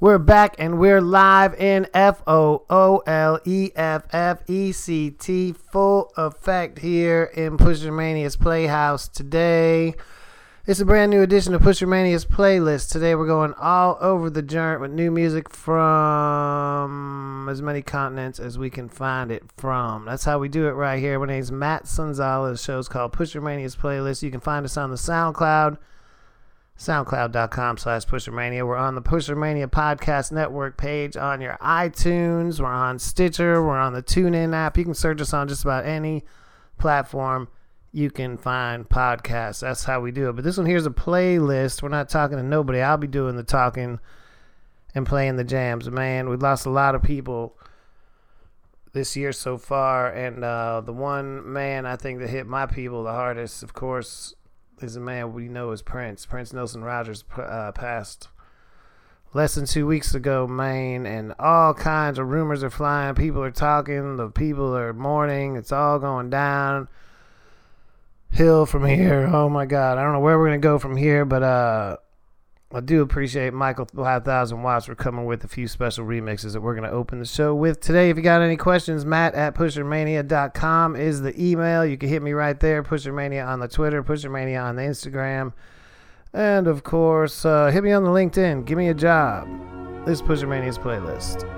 [0.00, 5.10] We're back and we're live in F O O L E F F E C
[5.10, 9.96] T full effect here in Pusher Mania's Playhouse today.
[10.68, 12.92] It's a brand new edition of Pusher Mania's playlist.
[12.92, 18.56] Today we're going all over the joint with new music from as many continents as
[18.56, 20.04] we can find it from.
[20.04, 21.18] That's how we do it right here.
[21.18, 22.52] My name's Matt Sunzala.
[22.52, 24.22] The show's called Pusher Mania's Playlist.
[24.22, 25.76] You can find us on the SoundCloud
[26.78, 28.66] soundcloud.com slash pushermania.
[28.66, 32.60] We're on the pushermania podcast network page on your itunes.
[32.60, 33.62] We're on stitcher.
[33.62, 34.78] We're on the tunein app.
[34.78, 36.24] You can search us on just about any
[36.78, 37.48] platform
[37.90, 39.60] you can find podcasts.
[39.60, 40.34] That's how we do it.
[40.34, 41.82] But this one here's a playlist.
[41.82, 42.80] We're not talking to nobody.
[42.80, 43.98] I'll be doing the talking
[44.94, 45.90] and playing the jams.
[45.90, 47.56] Man we've lost a lot of people
[48.92, 50.12] this year so far.
[50.12, 54.34] And uh, the one man i think that hit my people the hardest of course
[54.82, 56.26] is a man we know as Prince.
[56.26, 58.28] Prince Nelson Rogers uh, passed
[59.34, 63.14] less than two weeks ago, Maine, and all kinds of rumors are flying.
[63.14, 64.16] People are talking.
[64.16, 65.56] The people are mourning.
[65.56, 66.88] It's all going down
[68.30, 69.28] hill from here.
[69.32, 71.96] Oh my God, I don't know where we're gonna go from here, but uh,
[72.70, 76.74] I do appreciate Michael 5000 Watts for coming with a few special remixes that we're
[76.74, 78.10] going to open the show with today.
[78.10, 81.86] If you got any questions, Matt at pushermania.com is the email.
[81.86, 85.54] You can hit me right there, Pushermania on the Twitter, Pushermania on the Instagram.
[86.34, 88.66] And of course, uh, hit me on the LinkedIn.
[88.66, 89.48] Give me a job.
[90.04, 91.57] This is Pushermania's playlist.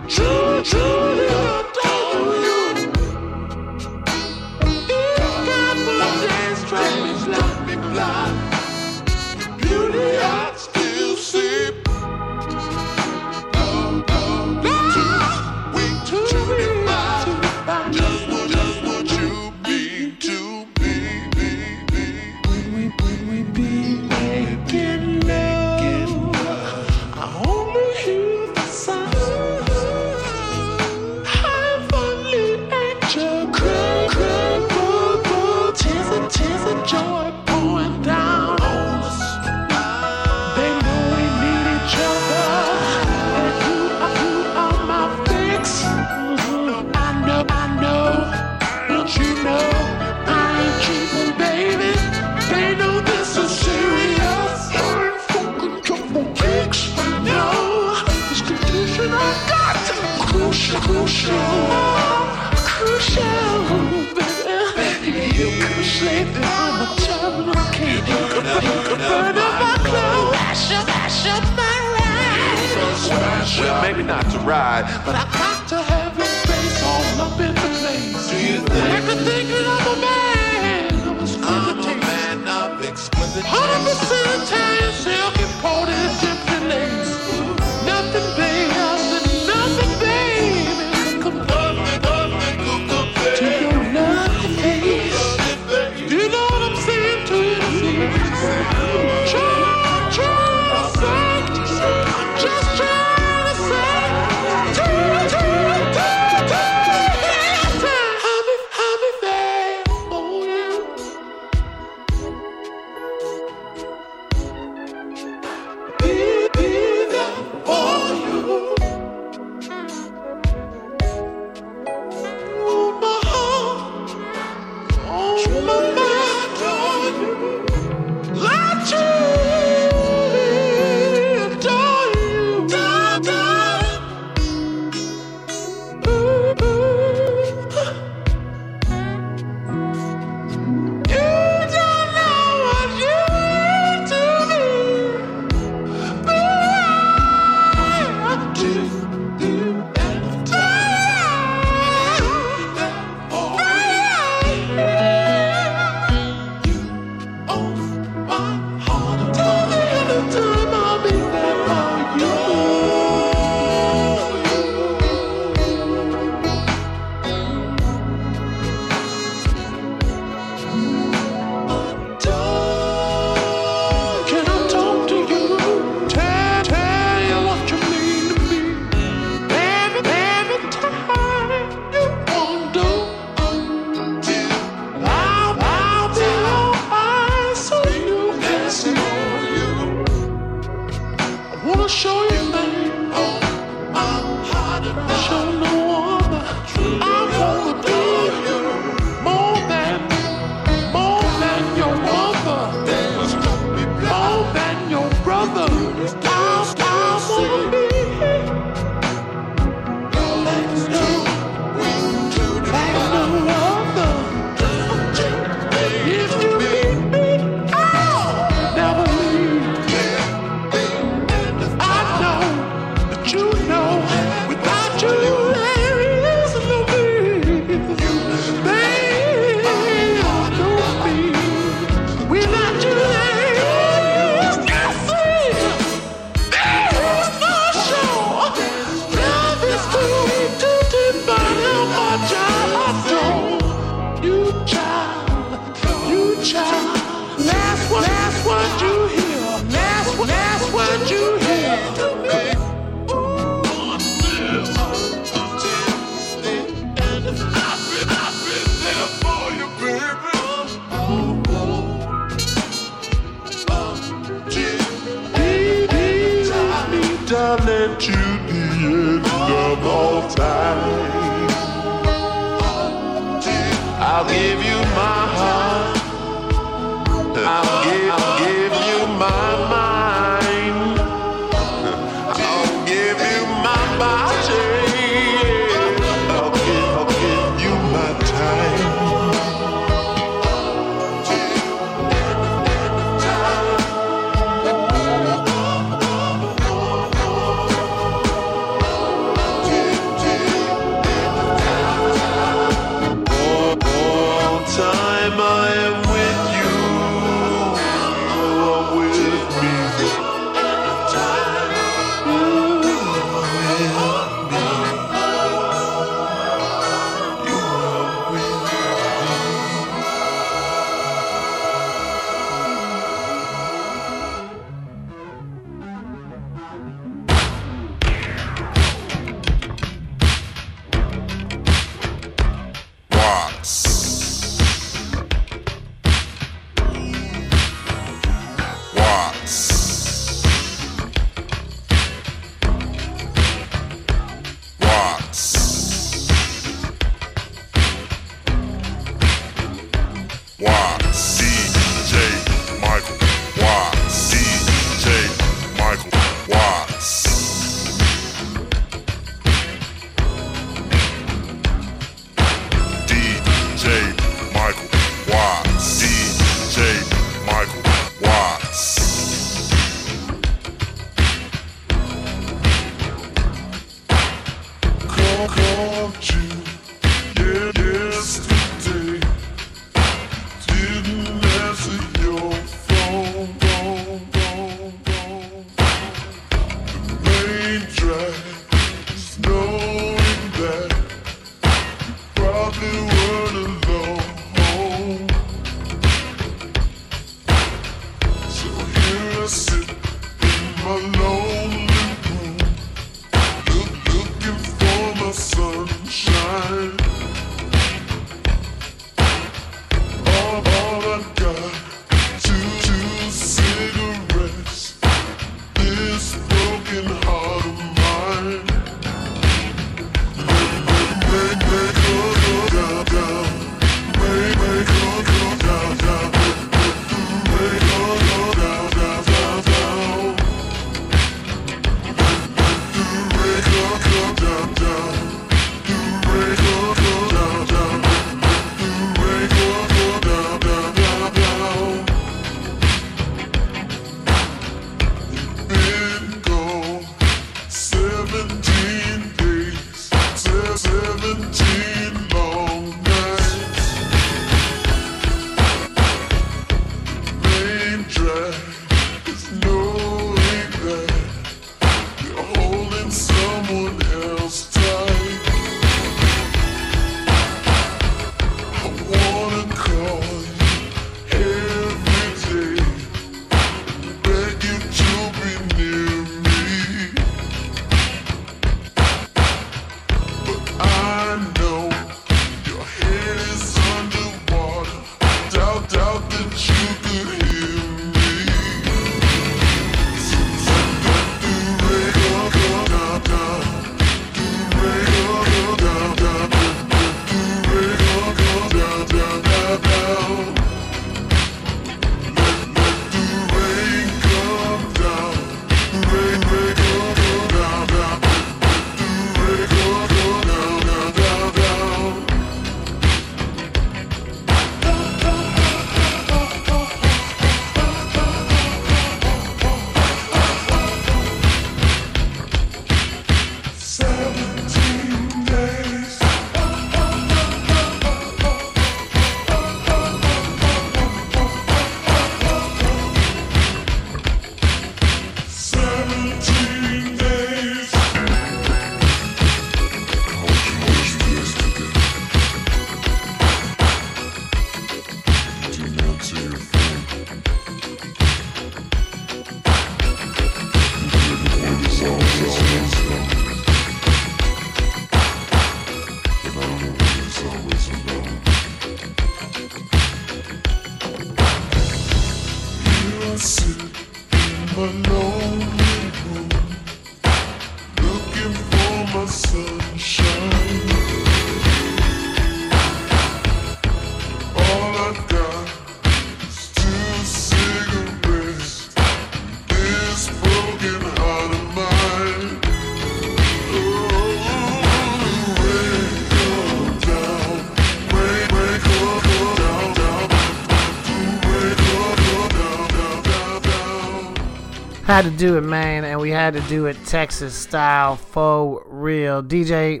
[595.12, 599.42] Had to do it, man, and we had to do it Texas style, faux real.
[599.42, 600.00] DJ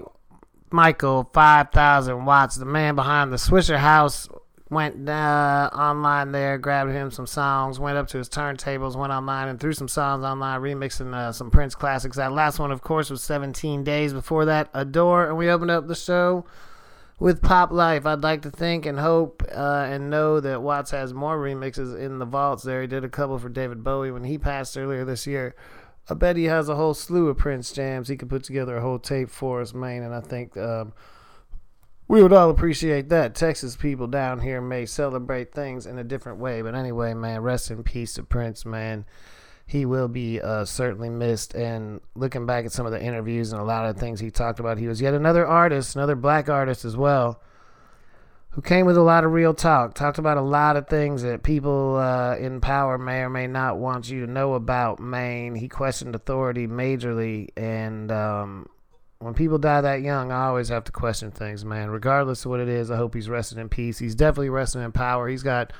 [0.70, 4.34] Michael, 5,000 watts, the man behind the Swishahouse,
[4.70, 9.48] went uh, online there, grabbed him some songs, went up to his turntables, went online
[9.48, 12.16] and threw some songs online, remixing uh, some Prince classics.
[12.16, 15.88] That last one, of course, was 17 days before that, Adore, and we opened up
[15.88, 16.46] the show
[17.18, 18.06] with Pop Life.
[18.06, 22.18] I'd like to think and hope uh, and know that Watts has more remixes in
[22.18, 22.80] the vaults there.
[22.80, 25.54] He did a couple for David Bowie when he passed earlier this year.
[26.08, 28.08] I bet he has a whole slew of Prince jams.
[28.08, 30.92] He could put together a whole tape for us, man, and I think um,
[32.08, 33.34] we would all appreciate that.
[33.34, 37.70] Texas people down here may celebrate things in a different way, but anyway, man, rest
[37.70, 39.04] in peace to Prince, man.
[39.66, 41.54] He will be uh, certainly missed.
[41.54, 44.60] And looking back at some of the interviews and a lot of things he talked
[44.60, 47.40] about, he was yet another artist, another black artist as well,
[48.50, 49.94] who came with a lot of real talk.
[49.94, 53.78] Talked about a lot of things that people uh, in power may or may not
[53.78, 55.54] want you to know about Maine.
[55.54, 57.48] He questioned authority majorly.
[57.56, 58.68] And um,
[59.20, 61.88] when people die that young, I always have to question things, man.
[61.90, 63.98] Regardless of what it is, I hope he's resting in peace.
[63.98, 65.28] He's definitely resting in power.
[65.28, 65.72] He's got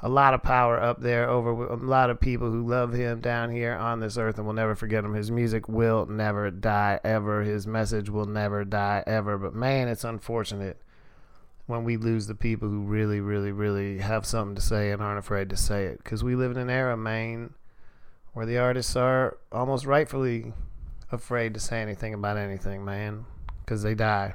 [0.00, 3.50] a lot of power up there over a lot of people who love him down
[3.50, 5.14] here on this earth and will never forget him.
[5.14, 7.42] His music will never die ever.
[7.42, 9.38] His message will never die ever.
[9.38, 10.82] But man, it's unfortunate
[11.66, 15.18] when we lose the people who really, really, really have something to say and aren't
[15.18, 15.98] afraid to say it.
[16.04, 17.54] Because we live in an era, man,
[18.34, 20.52] where the artists are almost rightfully
[21.10, 23.24] afraid to say anything about anything, man,
[23.64, 24.34] because they die.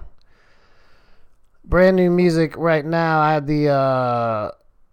[1.63, 3.21] Brand new music right now.
[3.21, 4.51] I had the uh,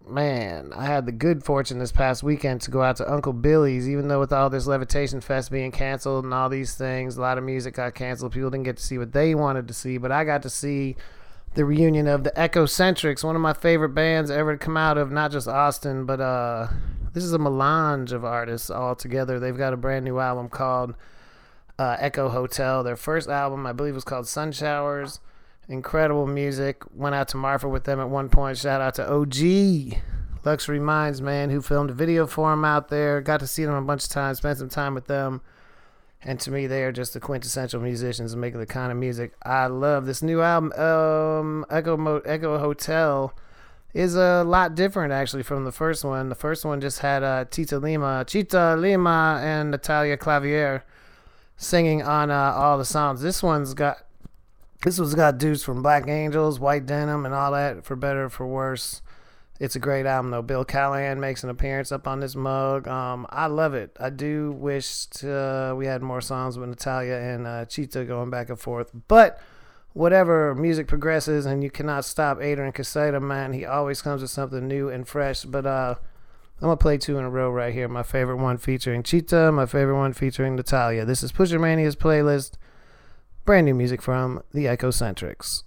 [0.09, 3.87] man, I had the good fortune this past weekend to go out to Uncle Billy's,
[3.87, 7.37] even though with all this Levitation Fest being canceled and all these things, a lot
[7.37, 8.31] of music got canceled.
[8.31, 10.95] People didn't get to see what they wanted to see, but I got to see
[11.55, 15.11] the reunion of the Echocentrics, one of my favorite bands ever to come out of
[15.11, 16.67] not just Austin, but uh,
[17.13, 19.39] this is a melange of artists all together.
[19.39, 20.95] They've got a brand new album called
[21.77, 22.83] uh, Echo Hotel.
[22.83, 25.19] Their first album, I believe, was called Sun Showers.
[25.69, 26.81] Incredible music.
[26.95, 28.57] Went out to Marfa with them at one point.
[28.57, 29.99] Shout out to OG
[30.43, 33.21] Luxury Minds, man, who filmed a video for him out there.
[33.21, 35.41] Got to see them a bunch of times, spent some time with them.
[36.23, 39.67] And to me, they are just the quintessential musicians making the kind of music I
[39.67, 40.07] love.
[40.07, 43.31] This new album, um, Echo Mo- Echo Hotel,
[43.93, 46.29] is a lot different actually from the first one.
[46.29, 50.83] The first one just had uh, Tita Lima, Chita Lima, and Natalia Clavier
[51.57, 53.21] singing on uh, all the songs.
[53.21, 53.99] This one's got
[54.83, 57.85] this one's got dudes from Black Angels, White Denim, and all that.
[57.85, 59.01] For better or for worse,
[59.59, 60.41] it's a great album though.
[60.41, 62.87] Bill Callahan makes an appearance up on this mug.
[62.87, 63.97] Um, I love it.
[63.99, 68.49] I do wish uh, we had more songs with Natalia and uh, Cheetah going back
[68.49, 69.41] and forth, but
[69.93, 73.53] whatever music progresses and you cannot stop Adrian Quesada, man.
[73.53, 75.43] He always comes with something new and fresh.
[75.43, 75.95] But uh,
[76.61, 77.89] I'm gonna play two in a row right here.
[77.89, 81.03] My favorite one featuring Cheetah, my favorite one featuring Natalia.
[81.03, 82.53] This is Pusher Mania's playlist.
[83.45, 85.63] Brand new music from the Echocentrics.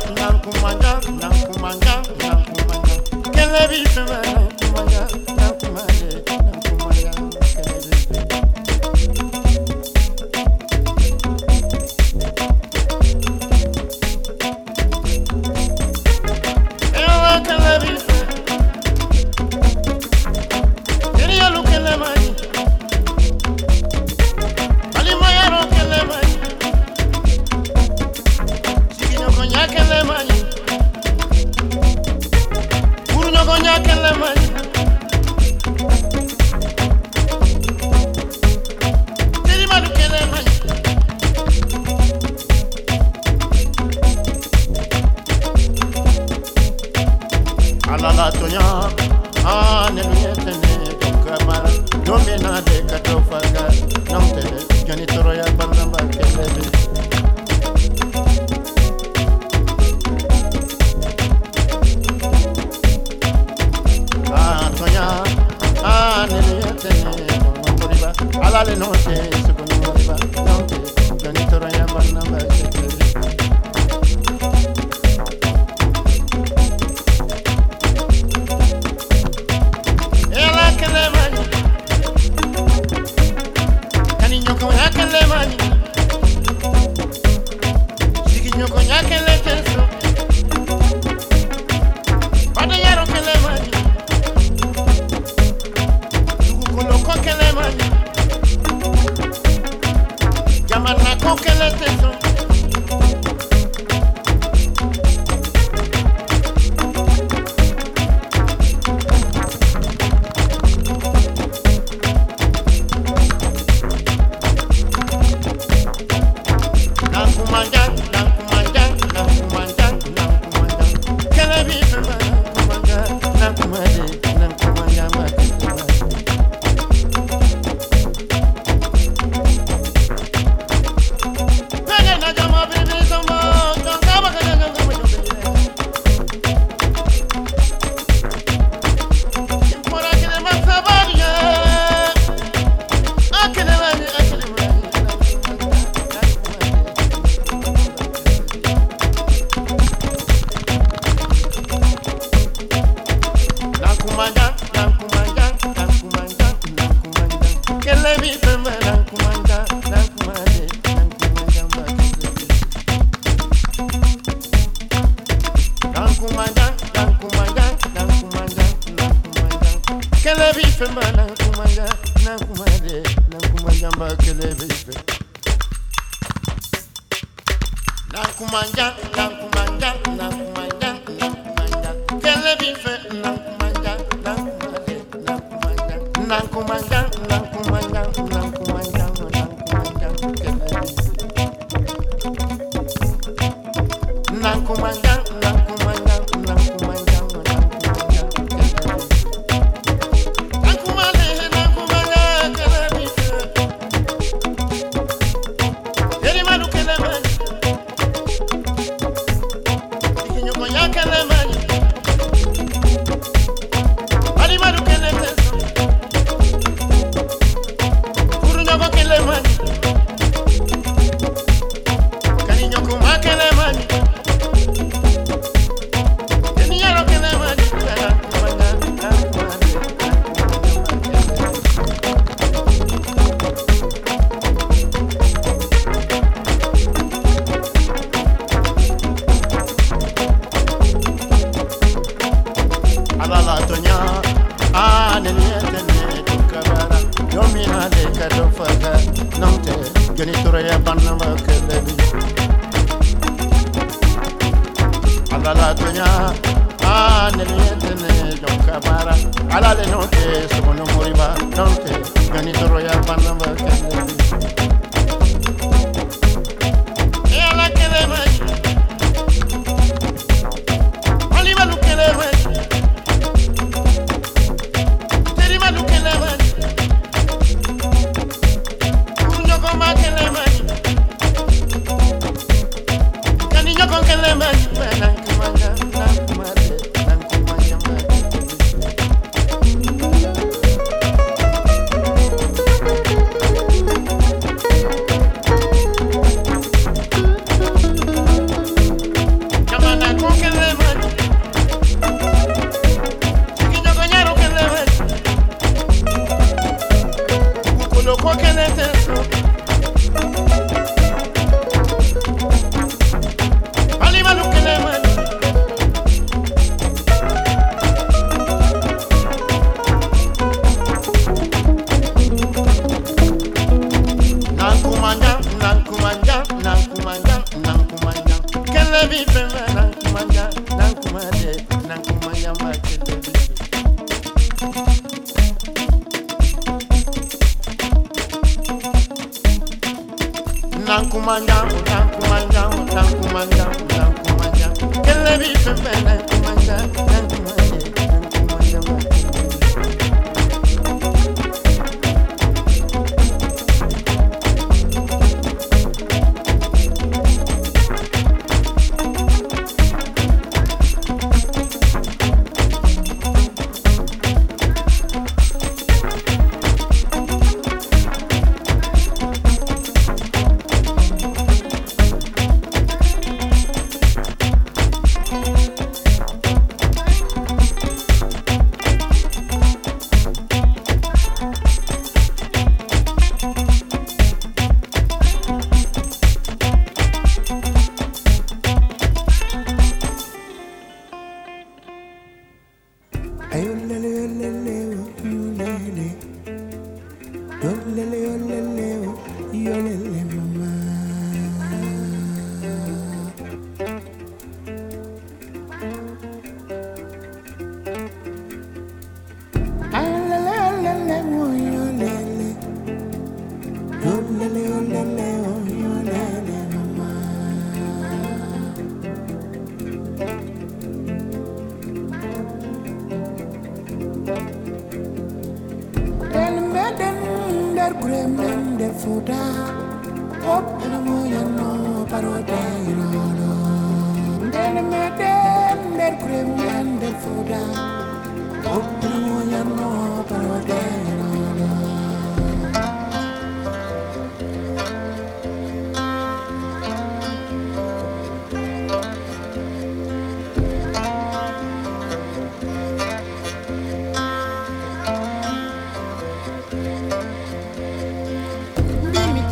[0.00, 2.94] kumanga nang kumanga nang kumanga nang kumanga
[3.34, 5.02] kele bi kumanga kumanga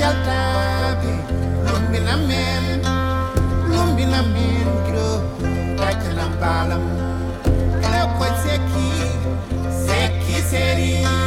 [0.05, 1.13] Bimi jaltabe
[1.65, 2.83] lumbi na men
[3.71, 5.09] lumbi na men kiro
[5.79, 6.85] kachana balam.
[7.85, 8.89] Ela ko seki
[9.87, 11.24] seki seri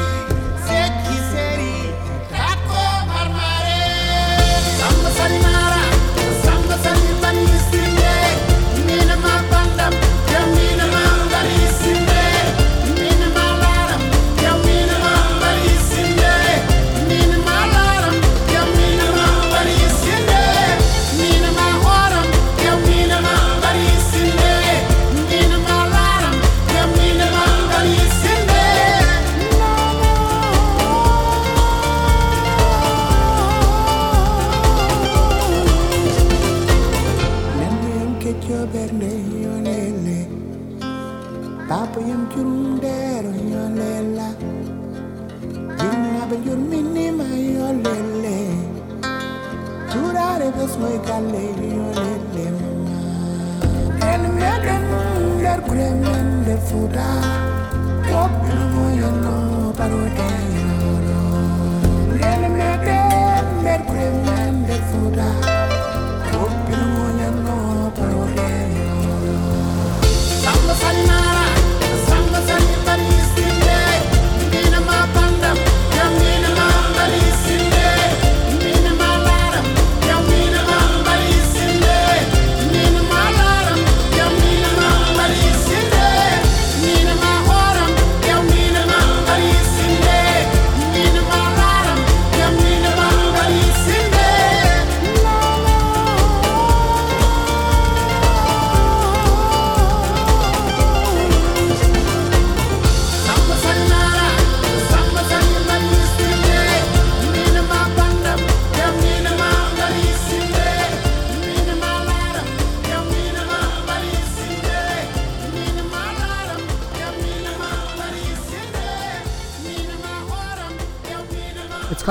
[56.67, 57.46] 负担。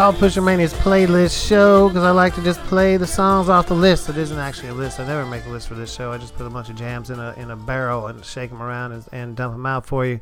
[0.06, 3.74] Called Pusher Mania's Playlist Show because I like to just play the songs off the
[3.74, 4.08] list.
[4.08, 5.00] It isn't actually a list.
[5.00, 6.12] I never make a list for this show.
[6.12, 8.62] I just put a bunch of jams in a in a barrel and shake them
[8.62, 10.20] around and, and dump them out for you.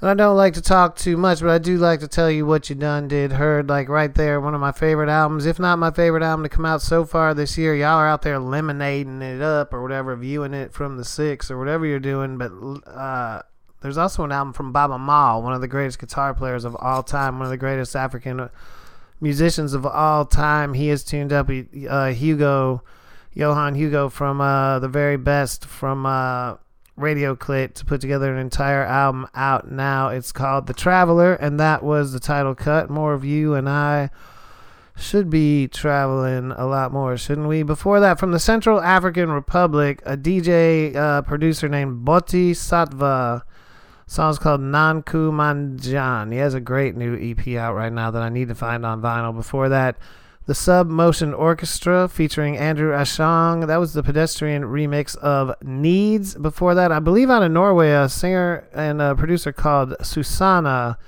[0.00, 2.46] And I don't like to talk too much, but I do like to tell you
[2.46, 3.68] what you done, did, heard.
[3.68, 6.64] Like right there, one of my favorite albums, if not my favorite album to come
[6.64, 7.74] out so far this year.
[7.74, 11.58] Y'all are out there lemonading it up or whatever, viewing it from the six or
[11.58, 12.38] whatever you're doing.
[12.38, 12.52] But
[12.88, 13.42] uh,
[13.82, 17.02] there's also an album from Baaba Maal, one of the greatest guitar players of all
[17.02, 18.48] time, one of the greatest African
[19.20, 20.74] musicians of all time.
[20.74, 21.50] He has tuned up
[21.88, 22.82] uh, Hugo,
[23.34, 26.54] Johan Hugo from uh, the very best from uh,
[26.98, 30.08] Radioclit to put together an entire album out now.
[30.08, 32.90] It's called The Traveler, and that was the title cut.
[32.90, 34.10] More of you and I
[34.96, 37.62] should be traveling a lot more, shouldn't we?
[37.62, 43.42] Before that, from the Central African Republic, a DJ uh, producer named Boddhi Satva.
[44.12, 46.32] Song's called Nanku Manjan.
[46.32, 49.00] He has a great new EP out right now that I need to find on
[49.00, 49.34] vinyl.
[49.34, 49.96] Before that,
[50.44, 53.66] the Submotion Orchestra featuring Andrew Ashong.
[53.66, 56.34] That was the pedestrian remix of Needs.
[56.34, 60.98] Before that, I believe out of Norway, a singer and a producer called Susanna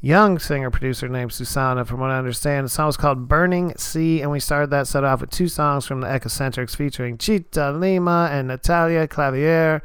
[0.00, 2.66] young singer producer named Susanna, from what I understand.
[2.66, 5.84] The song was called Burning Sea, and we started that set off with two songs
[5.84, 9.82] from the Echocentrics featuring Tita Lima and Natalia Clavier.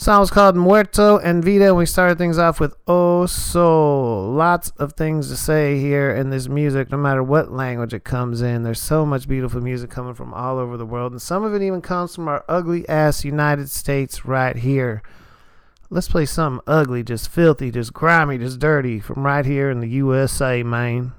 [0.00, 4.32] Song was called Muerto and Vida, we started things off with Oh Soul.
[4.32, 8.40] Lots of things to say here in this music, no matter what language it comes
[8.40, 8.62] in.
[8.62, 11.60] There's so much beautiful music coming from all over the world, and some of it
[11.60, 15.02] even comes from our ugly ass United States right here.
[15.90, 19.88] Let's play something ugly, just filthy, just grimy, just dirty from right here in the
[19.88, 21.12] USA, man.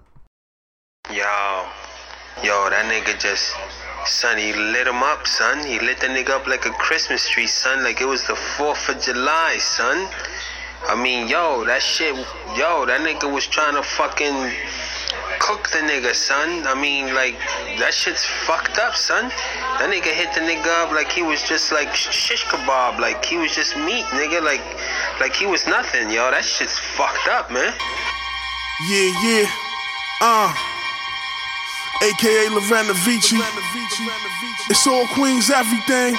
[1.08, 1.68] Yo,
[2.42, 3.54] yo, that nigga just,
[4.08, 5.66] son, he lit him up, son.
[5.66, 7.84] He lit the nigga up like a Christmas tree, son.
[7.84, 10.08] Like it was the 4th of July, son.
[10.88, 12.16] I mean, yo, that shit,
[12.58, 14.52] yo, that nigga was trying to fucking
[15.39, 16.66] cook the nigga, son.
[16.66, 17.38] I mean, like,
[17.80, 19.30] that shit's fucked up, son.
[19.80, 23.38] That nigga hit the nigga up like he was just like shish kebab, like he
[23.38, 24.64] was just meat, nigga, like,
[25.20, 26.32] like he was nothing, yo.
[26.32, 27.74] That shit's fucked up, man.
[28.89, 29.52] Yeah, yeah.
[30.22, 30.81] Uh.
[32.02, 33.38] AKA Lorena Vici.
[34.70, 36.16] It's all Queens, everything.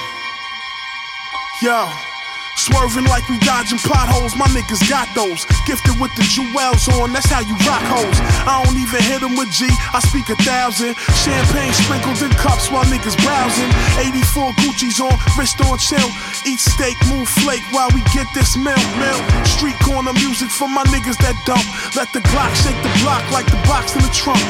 [1.61, 2.12] Yo.
[2.57, 5.45] Swerving like we dodging potholes, my niggas got those.
[5.67, 8.19] Gifted with the jewels on, that's how you rock hoes.
[8.45, 10.95] I don't even hit them with G, I speak a thousand.
[11.17, 13.71] Champagne sprinkled in cups while niggas browsing.
[13.99, 16.11] 84 Gucci's on, wrist on chill.
[16.45, 19.23] Eat steak, move flake while we get this milk, milk.
[19.49, 21.65] Street corner music for my niggas that dump.
[21.97, 24.45] Let the Glock shake the block like the box in the trunk.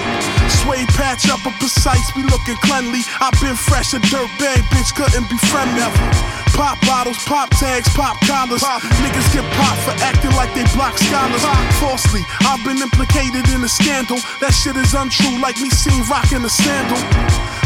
[0.61, 3.07] Suede patch up a precise, be looking cleanly.
[3.23, 6.42] i been fresh, a dirt bag, bitch couldn't be friendly.
[6.55, 8.63] Pop bottles, pop tags, pop collars.
[9.03, 11.43] Niggas get popped for acting like they block scholars.
[11.81, 14.19] Falsely, I've been implicated in a scandal.
[14.41, 17.01] That shit is untrue, like me seen rocking a sandal.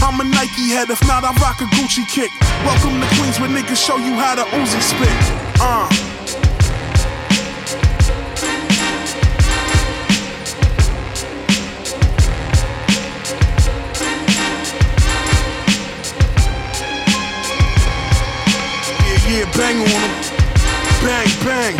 [0.02, 2.30] I'm a Nike head, if not, I rock a Gucci kick.
[2.64, 5.60] Welcome to Queens where niggas show you how to Uzi spit.
[5.60, 6.15] Uh.
[19.36, 20.10] Yeah, bang on them.
[21.04, 21.76] Bang, bang.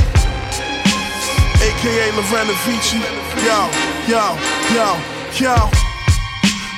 [1.64, 2.98] AKA Lorena Vici.
[3.46, 3.70] Yo,
[4.06, 4.36] yo,
[4.74, 5.00] yo,
[5.40, 5.85] yo.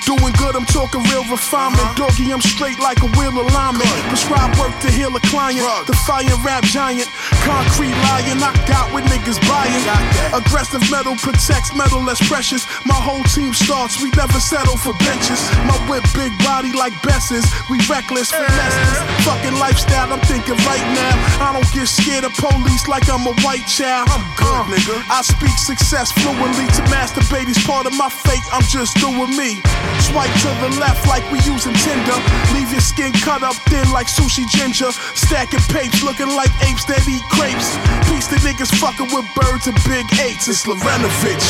[0.08, 1.84] Doing good, I'm talking real refinement.
[1.84, 2.08] Uh-huh.
[2.08, 3.92] Doggy, I'm straight like a wheel alignment.
[4.08, 5.60] Prescribe work to heal a client.
[5.84, 7.12] The fire rap giant.
[7.44, 9.84] Concrete lion, knocked out with niggas buying.
[10.32, 12.64] Aggressive metal protects metal less precious.
[12.88, 15.44] My whole team starts, we never settle for benches.
[15.68, 17.44] My whip big body like Bess's.
[17.68, 18.80] We reckless, finesse.
[19.28, 21.12] Fucking lifestyle, I'm thinking right now.
[21.44, 24.08] I don't get scared of police like I'm a white child.
[24.08, 24.96] I'm good, uh, nigga.
[25.12, 26.64] I speak success fluently.
[26.64, 28.40] To masturbate is part of my fate.
[28.56, 29.60] I'm just doing me.
[30.00, 32.18] Swipe to the left like we using Tinder.
[32.54, 34.90] Leave your skin cut up thin like sushi ginger.
[35.14, 37.76] Stacking papes looking like apes that eat crepes.
[38.08, 40.48] Piece the niggas fucking with birds and big eights.
[40.48, 41.44] It's Lorenovich.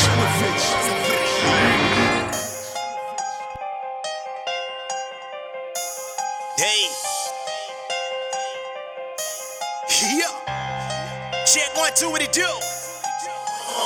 [6.59, 6.90] Hey.
[10.18, 11.44] Yeah.
[11.46, 12.44] Check one, two, what it do?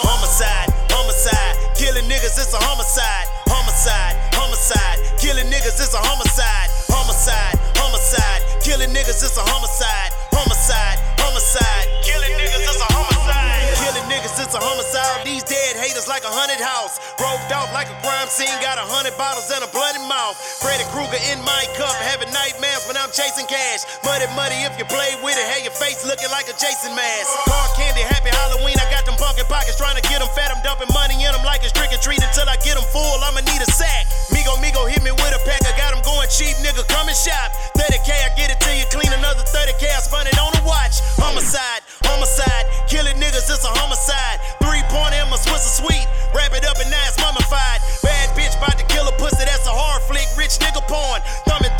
[0.03, 1.77] Homicide, homicide.
[1.77, 3.29] Killing niggas, it's a homicide.
[3.47, 4.17] Homicide,
[4.63, 5.19] homicide.
[5.19, 6.71] Killing niggas, it's a homicide.
[6.87, 8.43] Homicide, homicide.
[8.63, 10.15] Killing niggas, it's a homicide.
[10.31, 11.87] Homicide, homicide.
[12.07, 13.75] Killing niggas, it's a homicide.
[13.83, 15.27] Killing niggas, it's a homicide.
[15.27, 17.03] These dead haters like a hundred house.
[17.19, 20.39] Roped off like a crime scene, got a hundred bottles and a bloody mouth.
[20.63, 23.83] Freddy Krueger in my cup, having nightmares when I'm chasing cash.
[24.07, 27.27] Muddy, muddy, if you play with it, have your face looking like a Jason mask.
[27.51, 30.55] Car candy, happy Halloween, I got them pumpkin pockets trying to get them fat.
[30.55, 33.19] I'm dumping money in them like it's trick or treat until I get them full.
[33.27, 34.07] I'ma need a sack.
[34.53, 35.65] Migo, Migo, hit me with a pack.
[35.65, 37.53] I got them going cheap, nigga, come and shop.
[37.77, 39.89] 30k, I get it till you clean another 30k.
[39.89, 41.01] I spun it on a watch.
[41.17, 44.41] Homicide, homicide, killing niggas, it's a homicide.
[44.61, 46.05] Three point in my Swiss sweet.
[46.37, 47.81] Wrap it up and now it's mummified.
[48.03, 50.29] Bad bitch about to kill a pussy, that's a hard flick.
[50.37, 51.21] Rich nigga porn.
[51.49, 51.72] Thumbing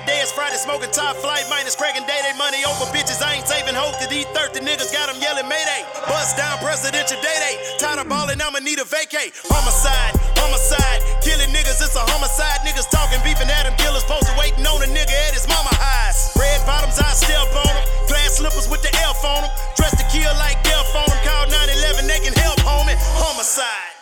[0.00, 3.20] Every day is Friday, smoking top flight, minus cracking day day money over bitches.
[3.20, 5.84] I ain't saving hope to these 30 niggas got them yelling mayday.
[6.08, 7.76] Bust down presidential day day.
[7.76, 9.36] Tired of ballin', I'ma need a vacate.
[9.52, 12.64] Homicide, homicide, killing niggas, it's a homicide.
[12.64, 16.32] Niggas talking, beefing at him, killers posted waiting on a nigga at his mama highs.
[16.32, 17.84] Red bottoms, I step on them.
[18.08, 19.52] Glass slippers with the elf on them.
[19.76, 21.12] Dressed to kill like death on.
[21.28, 22.96] Call 911, they can help, homie.
[23.20, 23.92] Homicide.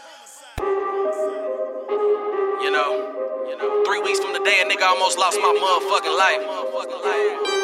[2.63, 3.08] You know,
[3.99, 6.43] three weeks from the day a nigga almost lost my motherfucking life.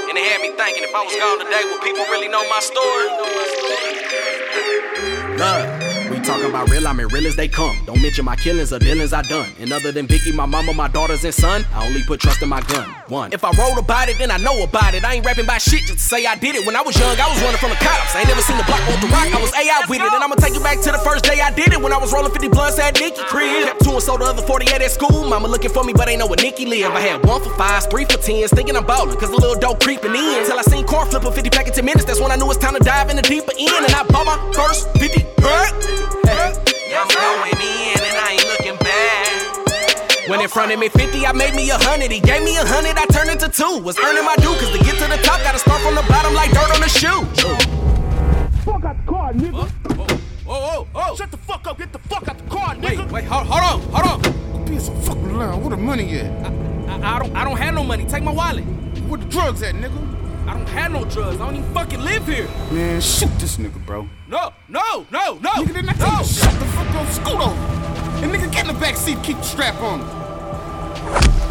[0.08, 2.60] And it had me thinking if I was gone today, would people really know my
[2.60, 3.06] story?
[5.78, 5.83] We
[6.24, 7.76] talking about real, I mean real as they come.
[7.86, 9.48] Don't mention my killings or dealings I done.
[9.60, 12.48] And other than Vicky, my mama, my daughters, and son, I only put trust in
[12.48, 12.88] my gun.
[13.08, 13.32] One.
[13.32, 15.04] If I wrote about it, then I know about it.
[15.04, 16.66] I ain't rapping about shit just to say I did it.
[16.66, 18.14] When I was young, I was running from the cops.
[18.14, 19.28] I ain't never seen the block on the rock.
[19.28, 20.12] I was A out with it.
[20.12, 21.80] And I'ma take you back to the first day I did it.
[21.80, 23.68] When I was rolling 50 blunts at Nicky crib.
[23.68, 25.28] Kept two and sold the other 48 at school.
[25.28, 26.92] Mama looking for me, but ain't know where Nicky live.
[26.92, 29.80] I had one for fives, three for tens, thinking I'm ballin', cause the little dope
[29.80, 30.46] creeping in.
[30.46, 32.04] Till I seen corn flip a 50 pack in 10 minutes.
[32.04, 33.84] That's when I knew it's time to dive in the deeper end.
[33.84, 36.13] And I bought my first 50 pack.
[36.14, 40.28] I'm going in and I ain't looking back.
[40.28, 42.12] When in front of me 50, I made me a hundred.
[42.12, 43.82] He gave me a hundred, I turned into two.
[43.82, 46.32] Was earning my due, cause to get to the top, gotta start from the bottom
[46.32, 47.24] like dirt on the shoe.
[48.64, 49.70] Fuck out the car, nigga.
[50.46, 51.16] Oh, oh, oh.
[51.16, 51.78] Shut the fuck up.
[51.78, 53.04] Get the fuck out the car, nigga.
[53.04, 54.64] wait, wait, hold, hold on, hold on.
[54.64, 55.60] Be so fucking loud.
[55.60, 56.30] Where the money at?
[56.46, 58.04] I, I don't I don't have no money.
[58.06, 58.64] Take my wallet.
[59.08, 60.23] Where the drugs at, nigga?
[60.46, 61.40] I don't have no drugs.
[61.40, 62.46] I don't even fucking live here.
[62.70, 64.08] Man, shoot this nigga, bro.
[64.28, 65.50] No, no, no, no.
[65.50, 67.08] Nigga, I tell you shut the fuck up?
[67.08, 67.54] Scoot over.
[68.22, 69.22] And nigga, get in the back seat.
[69.22, 70.00] Keep the strap on.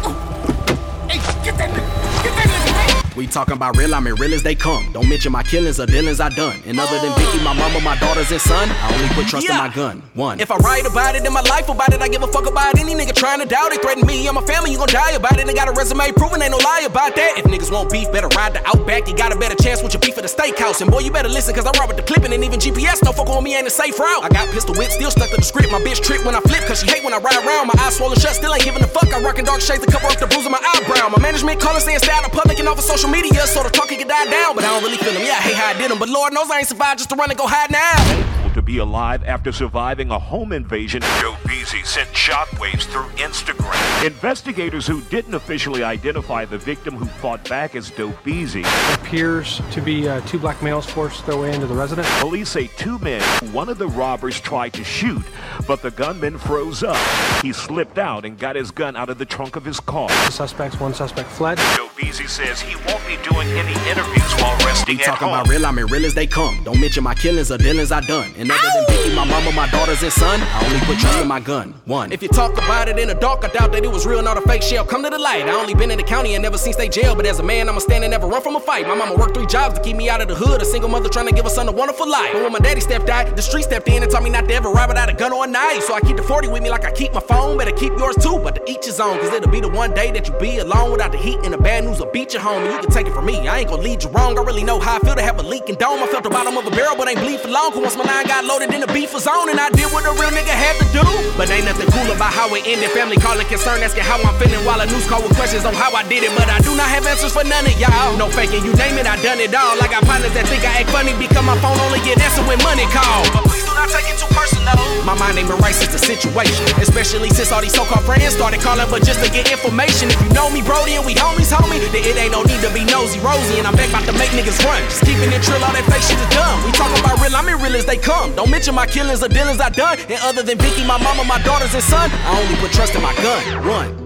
[0.04, 1.06] Oh.
[1.08, 2.22] Hey, get that nigga.
[2.22, 2.73] Get that nigga.
[3.16, 4.90] We talking about real, I mean real as they come.
[4.92, 6.58] Don't mention my killings or dealings I done.
[6.66, 9.56] And other than Vicky, my mama, my daughters, and son, I only put trust in
[9.56, 10.02] my gun.
[10.14, 10.40] One.
[10.40, 12.76] If I write about it in my life about it, I give a fuck about
[12.76, 13.82] any nigga trying to doubt it.
[13.82, 15.46] Threaten me and my family, you gon' die about it.
[15.46, 17.38] And got a resume proving ain't no lie about that.
[17.38, 19.06] If niggas want beef, better ride the outback.
[19.06, 20.82] You got a better chance with your beef at the steakhouse.
[20.82, 22.32] And boy, you better listen, cause I ride with the clipping.
[22.32, 24.24] And even GPS, no fuck on me ain't a safe route.
[24.24, 25.70] I got pistol whip, still stuck to the script.
[25.70, 27.70] My bitch trip when I flip, cause she hate when I ride around.
[27.70, 29.06] My eyes swollen shut, still ain't giving a fuck.
[29.14, 31.14] I rockin' dark shades to cover up the bruise on my eyebrow.
[31.14, 33.70] My management calling saying stay out of public and off of social media, so the
[33.70, 34.54] talk can die down.
[34.54, 35.22] But I don't really feel them.
[35.22, 35.98] Yeah, I hate how I did them.
[35.98, 38.43] But Lord knows I ain't survived just to run and go hide now.
[38.54, 41.02] To be alive after surviving a home invasion.
[41.02, 44.06] Doughbeezy sent shockwaves through Instagram.
[44.06, 49.80] Investigators who didn't officially identify the victim who fought back as Joe Beasy appears to
[49.80, 52.06] be uh, two black males forced their way into the residence.
[52.20, 53.20] Police say two men,
[53.52, 55.24] one of the robbers tried to shoot,
[55.66, 56.96] but the gunman froze up.
[57.42, 60.06] He slipped out and got his gun out of the trunk of his car.
[60.08, 61.58] The suspects, one suspect fled.
[61.74, 65.40] Joe Beasy says he won't be doing any interviews while resting We at talking home.
[65.40, 66.62] about real, I mean real as they come.
[66.62, 68.30] Don't mention my killings or dealings I done.
[68.36, 71.28] And other than Vicky, my mama, my daughters, and son, I only put trust in
[71.28, 71.74] my gun.
[71.84, 72.12] One.
[72.12, 74.36] If you talk about it in the dark, I doubt that it was real, not
[74.36, 74.84] a fake shell.
[74.84, 75.48] Come to the light.
[75.48, 77.14] I only been in the county and never seen state jail.
[77.14, 78.86] But as a man, I'ma stand and never run from a fight.
[78.86, 80.62] My mama worked three jobs to keep me out of the hood.
[80.62, 82.32] A single mother trying to give her son a wonderful life.
[82.32, 84.54] But when my daddy stepped out, the street stepped in and taught me not to
[84.54, 85.82] ever ride without a gun or a knife.
[85.84, 87.58] So I keep the 40 with me like I keep my phone.
[87.58, 89.18] Better keep yours too, but to each his own.
[89.20, 91.58] Cause it'll be the one day that you be alone without the heat and the
[91.58, 92.62] bad news will beat you home.
[92.64, 93.46] And you can take it from me.
[93.46, 94.36] I ain't gonna lead you wrong.
[94.38, 96.02] I really know how I feel to have a leaking dome.
[96.02, 97.70] I felt the bottom of a barrel, but ain't bleed for long.
[97.70, 99.46] Cause once my line got loaded, then the beef was on.
[99.46, 101.06] And I did what a real nigga had to do.
[101.38, 102.90] But ain't nothing cool about how it ended.
[102.90, 104.58] Family calling concern, asking how I'm feeling.
[104.66, 106.34] While the news call with questions on how I did it.
[106.34, 108.18] But I do not have answers for none of y'all.
[108.18, 109.78] No faking, you name it, I done it all.
[109.78, 112.58] I got partners that think I act funny because my phone only get answered when
[112.66, 113.63] money call.
[113.74, 114.78] Not take it too personal.
[115.04, 116.64] My mind ain't been right since the situation.
[116.80, 120.08] Especially since all these so-called friends started calling, but just to get information.
[120.08, 122.70] If you know me, Brody, and we homies, homie, then it ain't no need to
[122.72, 123.58] be nosy, rosy.
[123.58, 124.80] And I'm back about to make niggas run.
[124.88, 126.56] Just keeping it trill, all that fake shit is dumb.
[126.64, 128.34] We talking about real, I'm in real as they come.
[128.34, 129.98] Don't mention my killings or dealings I done.
[130.08, 133.02] And other than Vicky, my mama, my daughters, and son, I only put trust in
[133.02, 133.64] my gun.
[133.64, 134.03] Run.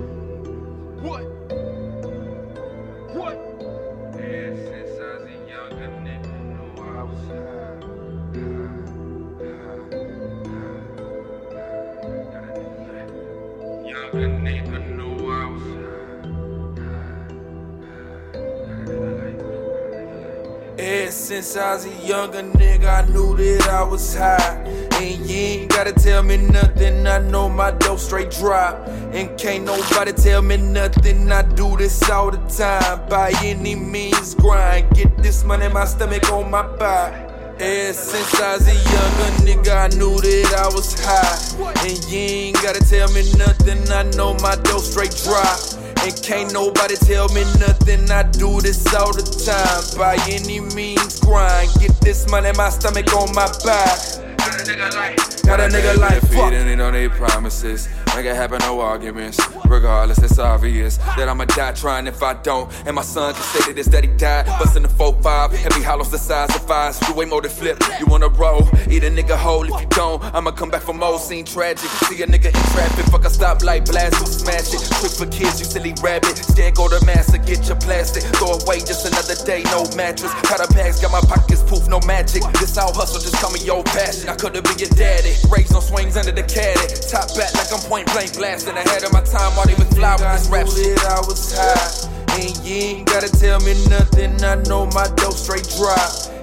[21.11, 24.63] Since I was a younger nigga, I knew that I was high.
[25.01, 28.87] And you ain't gotta tell me nothing, I know my dope straight drop.
[29.13, 33.09] And can't nobody tell me nothing, I do this all the time.
[33.09, 34.95] By any means, grind.
[34.95, 37.15] Get this money, my stomach on my back.
[37.59, 41.85] Ever since I was a younger nigga, I knew that I was high.
[41.89, 45.59] And you ain't gotta tell me nothing, I know my dough straight drop.
[46.05, 49.99] And can't nobody tell me nothing, I do this all the time.
[49.99, 51.71] By any means, grind.
[51.81, 53.99] Get this money, my stomach on my back.
[54.39, 56.53] Got a nigga like got a nigga like, fuck.
[56.53, 57.89] Feeding on their promises.
[58.19, 59.39] Make it happen, no arguments.
[59.67, 62.69] Regardless, it's obvious that I'ma die trying if I don't.
[62.85, 64.47] And my son can say that his daddy died.
[64.59, 65.53] Busting the 4-5.
[65.53, 66.99] Heavy hollows the size of fives.
[67.07, 67.79] You way more than flip.
[68.01, 68.69] You wanna roll?
[68.91, 69.73] Eat a nigga whole.
[69.73, 71.89] If you don't, I'ma come back from old scene tragic.
[72.11, 73.05] See a nigga in traffic.
[73.07, 74.19] Fuck a stoplight blast.
[74.19, 74.83] You smash it.
[74.99, 76.39] Quick for kids, you silly rabbit.
[76.39, 77.39] Scan go to master.
[77.39, 78.25] Get your plastic.
[78.35, 79.63] Throw away just another day.
[79.71, 80.35] No mattress.
[80.43, 81.01] Cut a bags.
[81.01, 81.87] Got my pockets poof.
[81.87, 82.43] No magic.
[82.59, 83.21] This all hustle.
[83.21, 84.29] Just call me your passion.
[84.29, 85.39] I could've been your daddy.
[85.55, 86.83] Raised on swings under the caddy.
[87.07, 88.77] Top back like I'm point blank blasting.
[88.77, 89.55] Ahead of my time.
[89.57, 90.97] Marty McFly with this rap shit.
[90.97, 92.19] that I was high.
[92.39, 95.99] And you ain't gotta tell me nothing, I know my dope straight drop.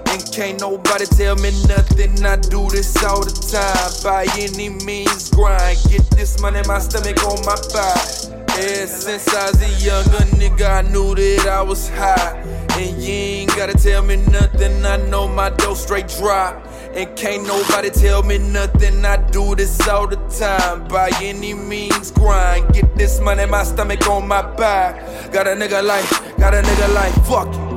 [0.09, 2.25] And can't nobody tell me nothing.
[2.25, 3.91] I do this all the time.
[4.03, 5.77] By any means, grind.
[5.89, 8.35] Get this money, in my stomach on my thigh.
[8.59, 12.43] Ever since I was a younger nigga, I knew that I was high.
[12.79, 14.85] And you ain't gotta tell me nothing.
[14.85, 16.65] I know my dough straight drop.
[16.95, 19.03] And can't nobody tell me nothing.
[19.03, 20.87] I do this all the time.
[20.87, 22.73] By any means, grind.
[22.73, 25.31] Get this money, my stomach on my back.
[25.33, 27.75] Got a nigga like, got a nigga like, fuck it.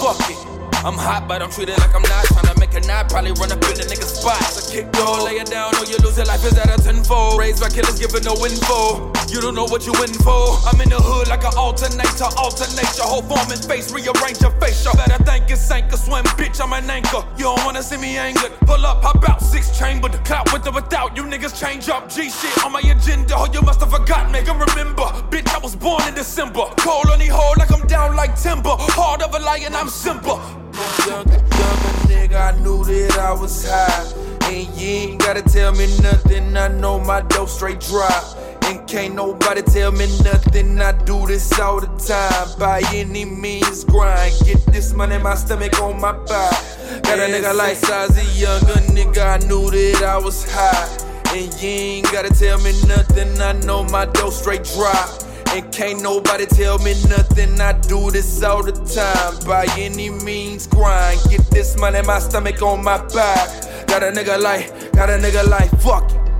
[0.00, 0.38] Fuck it.
[0.84, 2.24] I'm hot, but I'm treated like I'm not.
[2.26, 4.42] Tryna make a knot, probably run up in the nigga's spot.
[4.42, 7.38] So kick door, lay it down, or you lose your life is at a tenfold.
[7.38, 9.12] Raised by killers, giving no info.
[9.30, 10.58] You don't know what you in for.
[10.66, 14.54] I'm in the hood like an alternator, alternate your whole form and face, rearrange your
[14.58, 14.92] facial.
[14.94, 16.60] Better think it's sink or swim, bitch.
[16.60, 17.24] I'm an anchor.
[17.36, 18.52] You don't wanna see me angered.
[18.66, 22.08] Pull up, hop out, six The Clout with or without, you niggas change up.
[22.08, 23.34] G shit on my agenda.
[23.36, 25.06] Oh, you must have forgotten, make 'em remember.
[25.30, 26.66] Bitch, I was born in December.
[26.76, 28.76] Cold on the hole like I'm down like timber.
[28.98, 30.63] Hard of a lion, I'm simple.
[30.74, 34.50] Younger, younger nigga, I knew that I was high.
[34.50, 36.56] And you ain't gotta tell me nothing.
[36.56, 38.24] I know my dope straight drop.
[38.64, 40.80] And can't nobody tell me nothing.
[40.80, 42.58] I do this all the time.
[42.58, 44.34] By any means, grind.
[44.44, 46.60] Get this money, my stomach on my back.
[47.04, 49.42] Got a nigga like size a younger nigga.
[49.42, 51.36] I knew that I was high.
[51.36, 53.40] And you ain't gotta tell me nothing.
[53.40, 55.22] I know my dope straight drop.
[55.54, 57.60] And can't nobody tell me nothing.
[57.60, 59.46] I do this all the time.
[59.46, 61.20] By any means, grind.
[61.30, 63.86] Get this money, my stomach on my back.
[63.86, 66.33] Got a nigga like, got a nigga like, fuck it.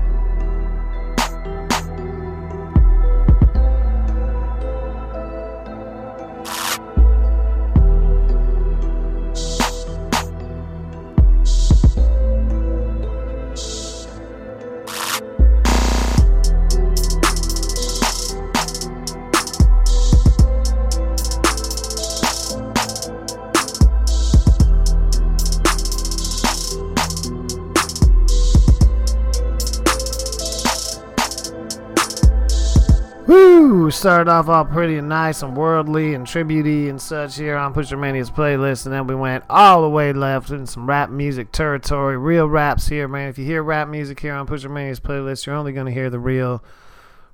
[34.05, 37.97] Started off all pretty and nice and worldly and tributey and such here on Pusher
[37.97, 42.15] Mania's playlist, and then we went all the way left in some rap music territory.
[42.15, 43.29] Real raps here, man.
[43.29, 46.19] If you hear rap music here on Pusher Mania's playlist, you're only gonna hear the
[46.19, 46.63] real,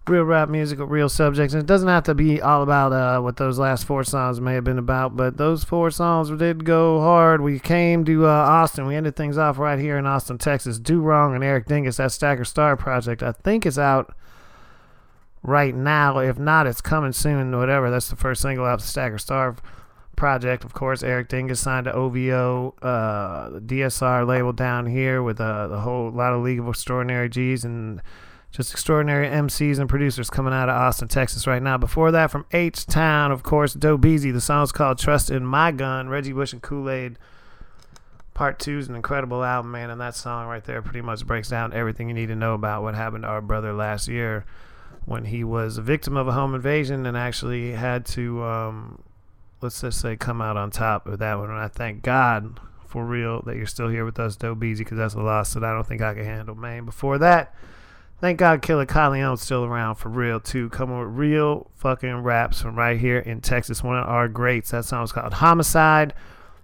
[0.08, 1.54] real rap music with real subjects.
[1.54, 4.54] And it doesn't have to be all about uh, what those last four songs may
[4.54, 7.42] have been about, but those four songs did go hard.
[7.42, 8.88] We came to uh, Austin.
[8.88, 10.80] We ended things off right here in Austin, Texas.
[10.80, 11.98] Do Wrong and Eric Dingus.
[11.98, 13.22] That Stacker Star project.
[13.22, 14.16] I think it's out
[15.44, 16.20] right now.
[16.20, 17.58] If not, it's coming soon.
[17.58, 17.90] Whatever.
[17.90, 19.56] That's the first single out of the Stagger Star
[20.16, 20.64] project.
[20.64, 26.12] Of course, Eric Dingus signed to OVO, uh, DSR label down here with uh, whole
[26.12, 28.02] lot of League of Extraordinary G's and
[28.52, 31.78] just extraordinary MCs and producers coming out of Austin, Texas right now.
[31.78, 34.34] Before that, from H Town, of course, Doughbeezy.
[34.34, 36.10] The song's called Trust in My Gun.
[36.10, 37.18] Reggie Bush and Kool Aid.
[38.34, 41.50] Part two is an incredible album, man, and that song right there pretty much breaks
[41.50, 44.46] down everything you need to know about what happened to our brother last year
[45.06, 49.02] when he was a victim of a home invasion and actually had to, um,
[49.62, 51.50] let's just say, come out on top of that one.
[51.50, 55.14] And I thank God for real that you're still here with us, Doughbeezy, because that's
[55.14, 56.86] a loss that I don't think I can handle, man.
[56.86, 57.56] Before that,
[58.20, 60.70] thank God Killa Kyleon's still around for real, too.
[60.70, 63.84] Coming with real fucking raps from right here in Texas.
[63.84, 64.72] One of our greats.
[64.72, 66.14] That song was called Homicide.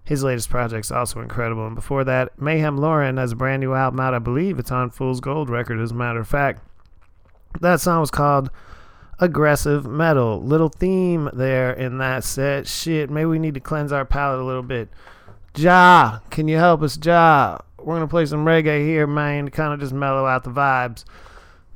[0.04, 1.66] His latest project's also incredible.
[1.66, 4.14] And before that, Meyhem Lauren has a brand new album out.
[4.14, 6.62] I believe it's on Fool's Gold record, as a matter of fact.
[7.62, 8.49] That song was called
[9.20, 10.41] Aggressive Metal.
[10.41, 12.68] Little theme there in that set.
[12.68, 14.89] Shit, maybe we need to cleanse our palate a little bit.
[15.53, 17.60] Jah, can you help us, Jah?
[17.80, 20.51] We're going to play some reggae here, man, to kind of just mellow out the
[20.51, 21.03] vibes.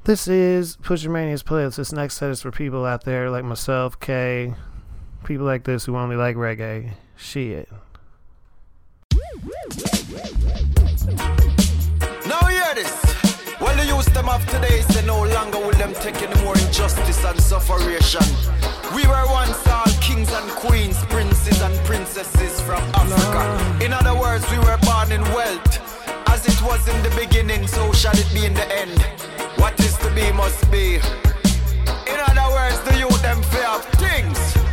[0.03, 1.77] This is Pusher Mania's playlist.
[1.77, 4.55] This next set is for people out there like myself, Kay,
[5.25, 6.91] people like this who only like reggae.
[7.15, 7.69] Shit.
[12.27, 13.10] Now hear this.
[14.13, 17.23] Well, the youth them of today say no longer will them take any more injustice
[17.23, 18.25] and sufferation.
[18.95, 23.83] We were once all kings and queens, princes and princesses from Africa.
[23.83, 25.79] In other words, we were born in wealth.
[26.27, 29.01] As it was in the beginning, so shall it be in the end.
[29.57, 30.95] What is to be must be.
[30.95, 34.70] In other words, the youth them fear of things.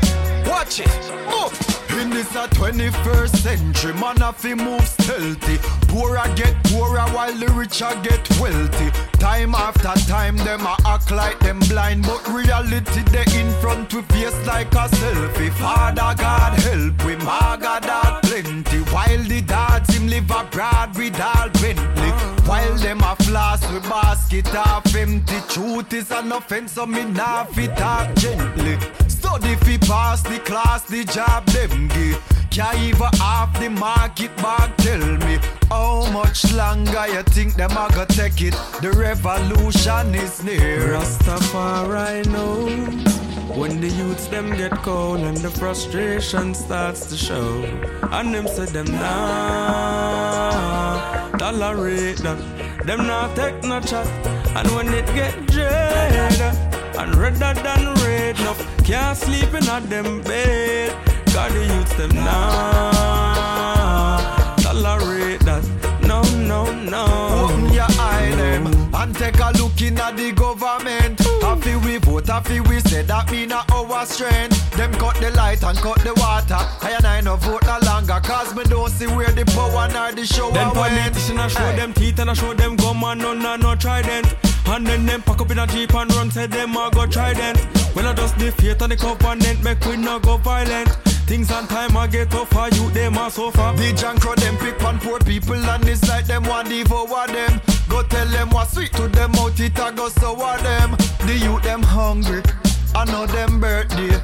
[0.69, 0.89] Watch it.
[1.25, 1.79] Move.
[1.99, 5.57] In this a 21st century, man have to move stealthy.
[5.89, 8.91] Poorer get poorer while the rich richer get wealthy.
[9.19, 14.07] Time after time, them a act like them blind, but reality they in front with
[14.13, 15.51] face like a selfie.
[15.53, 18.79] Father God help we, maga dog plenty.
[18.93, 22.11] While the dads him live abroad with all Bentley.
[22.47, 24.55] While them a floss with basket
[24.89, 25.41] half empty.
[25.49, 28.79] Truth is an offense, so me nah fit talk gently.
[29.09, 32.23] Study fi pass the class, the job them give.
[32.51, 37.89] Can't even half the market bag tell me how much longer you think them a
[37.95, 38.55] go take it.
[38.81, 40.99] The revolution is near.
[40.99, 47.65] Rastafari knows when the youths them get cold and the frustration starts to show.
[48.13, 50.19] And them say them nah
[51.39, 52.39] tolerate that.
[52.87, 54.07] Them not take no chat.
[54.57, 56.41] And when it get dread
[56.99, 60.93] and redder than red enough, can't sleep in a them bed.
[61.33, 63.39] Got the youths them nah
[64.63, 65.65] tolerate that.
[66.03, 67.05] No, no, no.
[67.45, 70.48] Open your eye them and take a look in at the government.
[72.39, 74.71] We vote, happy we say that mean a our strength.
[74.77, 76.55] Them cut the light and cut the water.
[76.55, 80.13] I and I no vote no longer, cause me don't see where the power nor
[80.13, 80.75] the show Then went.
[80.75, 84.35] politician a show them teeth and a show them gum and none a no trident.
[84.67, 87.59] And then them pack up in a jeep and run, say them a go trident.
[87.95, 90.91] When I just the faith and the covenant, make we no go violent.
[91.27, 93.73] Things on time I get tougher, you them a suffer.
[93.77, 97.61] The jankro them pick on poor people and it's like them want devour them.
[97.89, 100.91] Go tell them what's sweet to them out it go sour them.
[101.27, 102.43] The youth them hungry,
[102.95, 104.21] I know them birthday,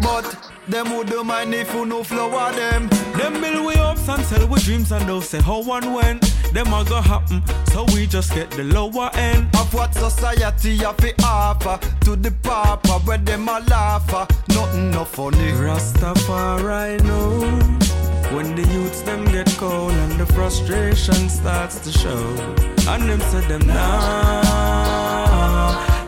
[0.00, 2.88] but them would do mind if you no flower them.
[3.16, 6.20] Them build we ups and sell we dreams and they'll say how and when.
[6.52, 7.42] Them a go happen,
[7.72, 9.48] so we just get the lower end.
[9.54, 14.30] Of what society have to offer to the papa where them a laugh at.
[14.48, 15.52] Nothing no funny.
[15.52, 17.88] Rastafari knows
[18.32, 22.54] when the youths them get cold and the frustration starts to show.
[22.88, 24.48] And them say them nah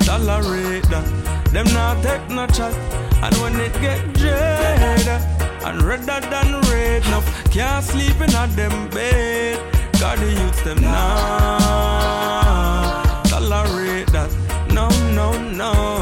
[0.05, 1.05] tolerate that.
[1.53, 3.10] Them nah take no chat.
[3.23, 5.09] And when it get dread
[5.65, 9.59] and redder than red enough, can't sleep in a them bed.
[10.01, 12.01] Got the youths them nah
[13.51, 14.31] tolerate that.
[14.73, 15.33] No, no.
[15.53, 16.00] No.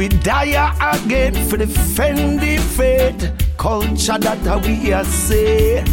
[0.00, 0.56] We die
[0.94, 5.84] again for defend the faith culture that we are say.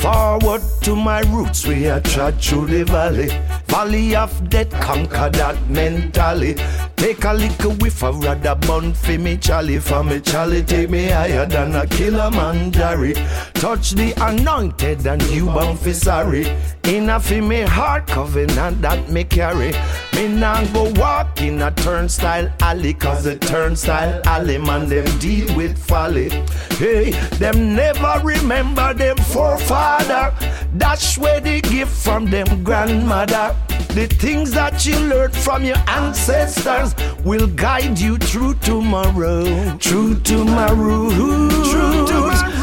[0.00, 3.30] Forward to my roots, we are trod through the valley.
[3.70, 6.54] Valley of death, conquer that mentally.
[6.96, 9.78] Take a little whiff of rather bun for me, Charlie.
[9.78, 13.14] For me, Charlie, take me higher than a killer man, Jerry.
[13.54, 16.46] Touch the anointed and you bound for sorry.
[16.84, 19.72] Enough for me heart covenant that me carry.
[20.14, 25.54] Me nah go walk in a turnstile alley, cause the turnstile alley man them deal
[25.56, 26.28] with folly.
[26.76, 30.34] Hey, them never remember them forefather.
[30.74, 33.56] That's where they gift from them grandmother.
[33.94, 36.94] The things that you learned from your ancestors
[37.24, 39.76] will guide you through tomorrow.
[39.78, 41.72] Through to my roots,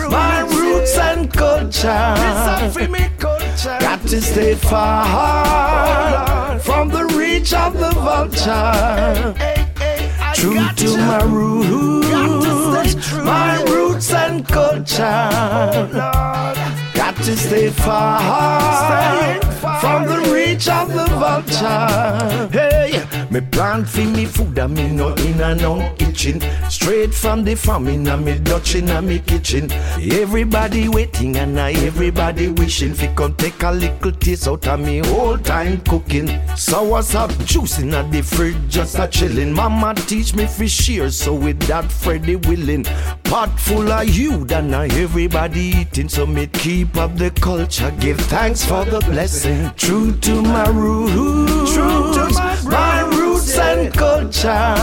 [0.09, 2.15] my roots and culture.
[3.79, 9.35] Got to stay far from the reach of the vulture.
[10.33, 15.03] True to my roots, my roots and culture.
[15.03, 18.21] Oh, got to stay far
[19.79, 22.49] from the reach of the vulture.
[22.51, 26.41] Hey, me plant for me food and me no in and no itching.
[26.69, 29.71] Straight from the farm in a me Dutch in a me kitchen.
[30.11, 34.99] Everybody waiting and I everybody wishing fi come take a little taste out of me
[34.99, 36.29] whole time cooking.
[36.55, 39.53] So what's up juice in a the fridge just a chilling.
[39.53, 42.85] Mama teach me fi share so with that Freddy willing.
[43.23, 47.91] Pot full of you and I everybody eating so me keep up the culture.
[47.99, 49.71] Give thanks for the blessing.
[49.75, 52.46] True to my roots, true to my,
[53.47, 54.75] roots and culture.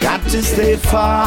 [0.00, 1.26] Got to stay far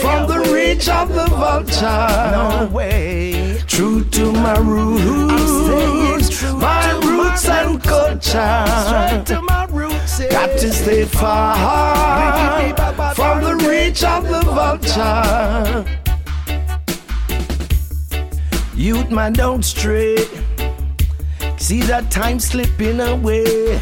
[0.00, 2.08] from the reach of the vulture.
[2.32, 3.60] No way.
[3.66, 8.64] True to my roots, my roots and culture.
[10.30, 11.56] Got to stay far
[13.14, 15.84] from the reach of the vulture.
[18.74, 20.16] Youth man, don't stray.
[21.58, 23.80] See that time slipping away.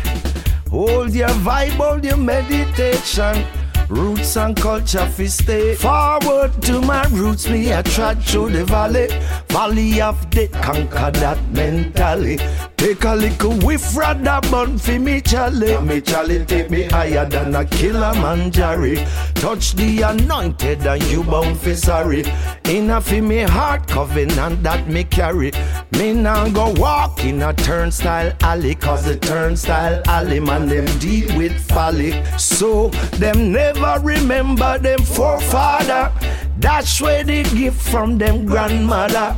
[0.71, 3.45] Hold your vibe, hold your meditation.
[3.89, 7.49] Roots and culture fi stay forward to my roots.
[7.49, 9.09] Me I trot through the valley,
[9.51, 12.39] valley of death, conquer that mentally.
[12.77, 15.83] Take a little whiff rather bun fi me chale.
[15.83, 18.97] Me chale take me higher than a killer manjari.
[19.35, 22.25] Touch the anointed and you bound fi sorry.
[22.65, 25.53] Inna fi me heart covenant that me carry.
[25.93, 31.37] Me now go walk in a turnstile alley, cause the turnstile alley man them deal
[31.37, 32.13] with folly.
[32.39, 36.13] So them never remember them forefather.
[36.61, 39.35] That's where they give from them grandmother.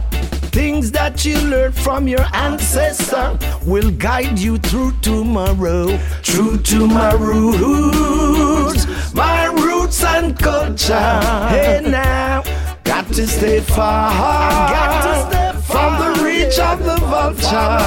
[0.50, 5.96] Things that you learned from your ancestor will guide you through tomorrow.
[6.22, 11.20] True to my roots, my roots and culture.
[11.48, 12.42] Hey now,
[12.82, 14.10] got to stay far.
[14.68, 17.78] got to stay from the reach of the vulture.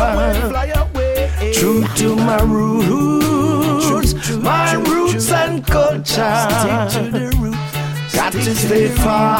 [1.53, 7.64] True to my roots, my roots and culture.
[8.25, 9.37] Got to stay far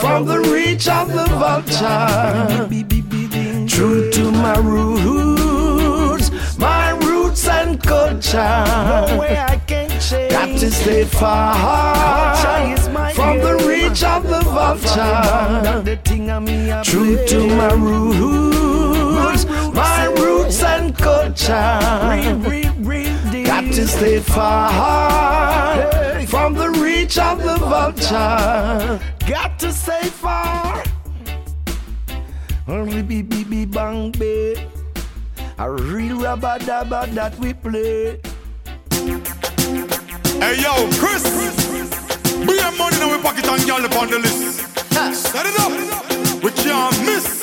[0.00, 2.68] from the reach of the vulture.
[3.66, 8.64] True to my roots, my roots and culture.
[10.30, 12.36] Got to stay far
[13.12, 15.82] from the reach of the vulture.
[16.84, 21.80] True to my roots, my roots and culture.
[23.66, 25.90] Got to stay far
[26.28, 29.00] from the reach of the vulture.
[29.28, 30.84] Got to stay far.
[32.68, 34.54] Only be be be bang be.
[35.58, 38.20] A real rubber dabba that we play.
[40.38, 41.24] Hey yo, Chris,
[42.46, 44.60] bring your money in our pocket and y'all up on the list.
[45.12, 45.72] Set it up,
[46.40, 47.42] we can't miss.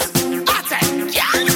[1.33, 1.52] When we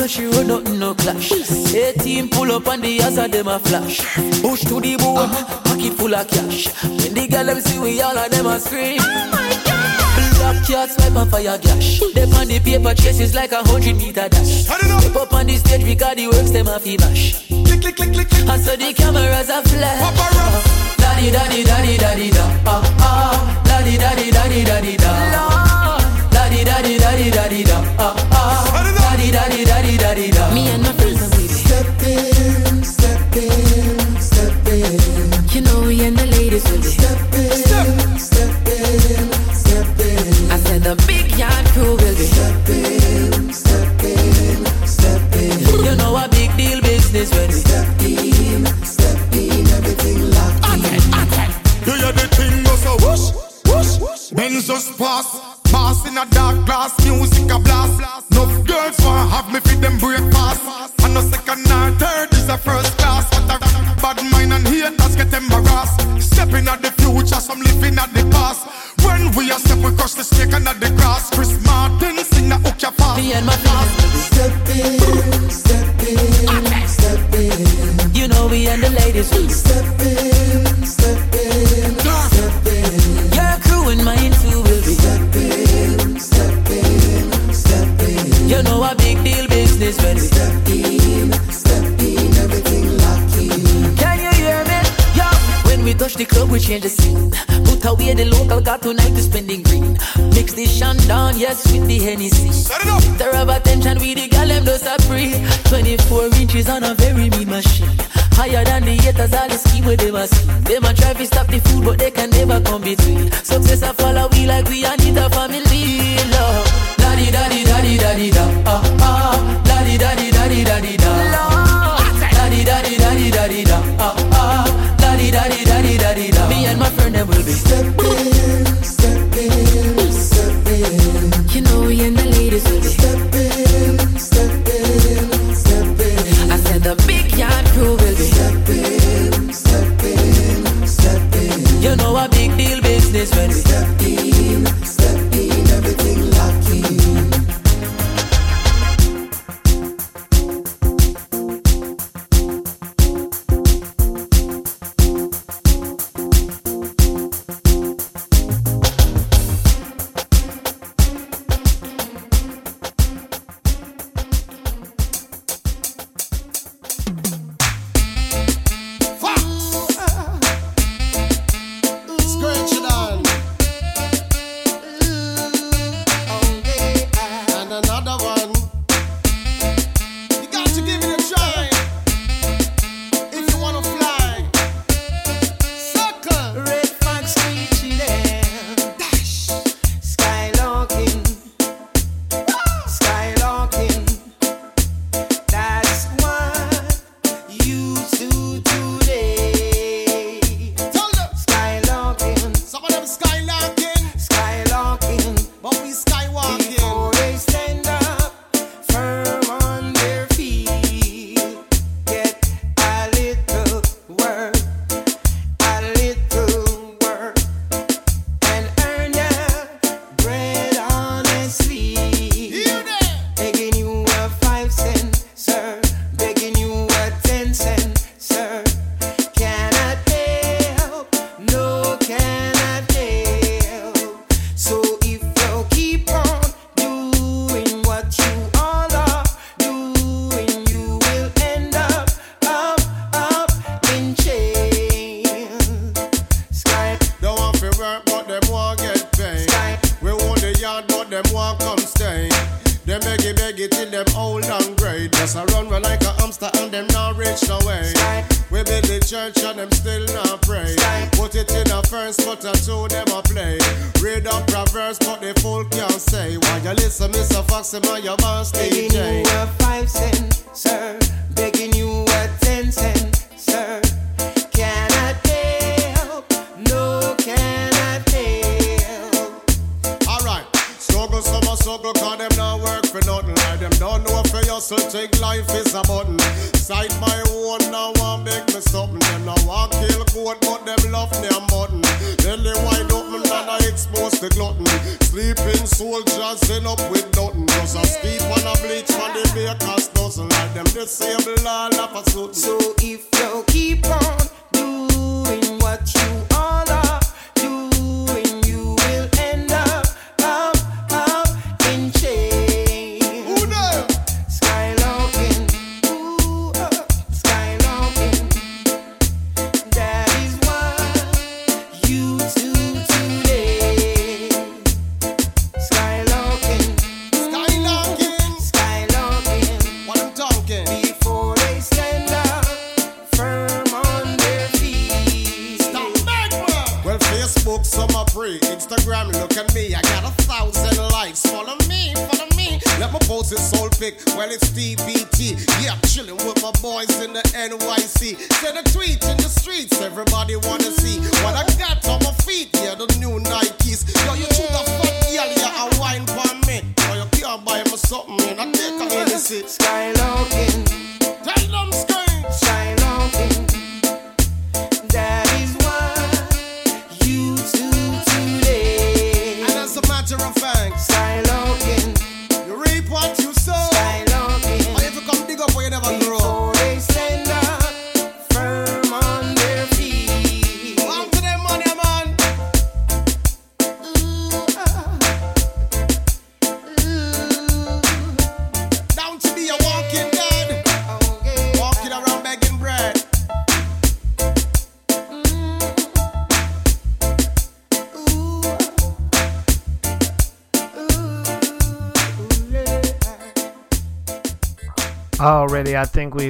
[0.00, 1.30] touch you, nothing no clash.
[1.74, 4.00] 18 pull up on the ass them a flash.
[4.40, 5.28] Push to the bone,
[5.64, 6.72] pocket full of cash.
[6.82, 8.98] When the girl them see we all of them a scream.
[9.00, 10.36] Oh my God.
[10.38, 12.00] Black cat swipe and fire gash.
[12.14, 14.64] They on the paper chases like a hundred meter dash.
[14.64, 17.46] Step up on the stage because the works them a fi mash.
[17.48, 18.32] Click click click click.
[18.48, 20.96] And so the cameras a flash.
[20.96, 22.44] Daddy daddy daddy daddy da.
[22.64, 23.62] Ah ah.
[23.64, 25.12] Daddy daddy daddy daddy da.
[26.32, 27.79] Daddy daddy daddy daddy da.
[58.40, 60.60] Enough girls want have me feed them breakfast.
[61.04, 63.29] And no second nor third is a first class.
[66.60, 68.66] Stepping at the future, some living at the past.
[69.02, 71.30] When we are step, we crush the snake under the grass.
[71.30, 73.18] Chris Martin sing a hook your fast.
[73.18, 74.18] Me and my friends will be.
[74.20, 75.39] Step in,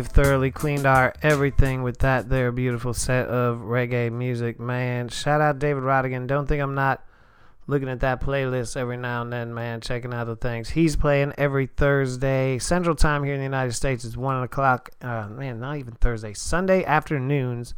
[0.00, 5.10] we've thoroughly cleaned our everything with that there beautiful set of reggae music, man.
[5.10, 6.26] Shout out David Rodigan.
[6.26, 7.04] Don't think I'm not
[7.66, 9.82] looking at that playlist every now and then, man.
[9.82, 14.06] Checking out the things he's playing every Thursday Central Time here in the United States
[14.06, 14.88] is one o'clock.
[15.02, 16.32] Uh, man, not even Thursday.
[16.32, 17.74] Sunday afternoons,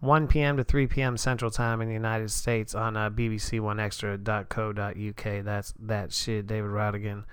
[0.00, 0.56] 1 p.m.
[0.56, 1.18] to 3 p.m.
[1.18, 5.44] Central Time in the United States on uh, BBC1Extra.co.uk.
[5.44, 7.24] That's that shit, David Rodigan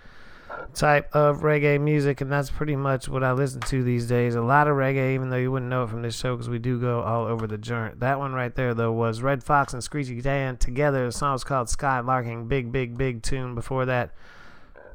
[0.74, 4.36] type of reggae music, and that's pretty much what I listen to these days.
[4.36, 6.60] A lot of reggae, even though you wouldn't know it from this show because we
[6.60, 8.00] do go all over the joint.
[8.00, 11.06] That one right there, though, was Red Fox and Screechy Dan together.
[11.06, 12.48] The song was called Skylarking.
[12.48, 13.56] Big, big, big tune.
[13.56, 14.14] Before that,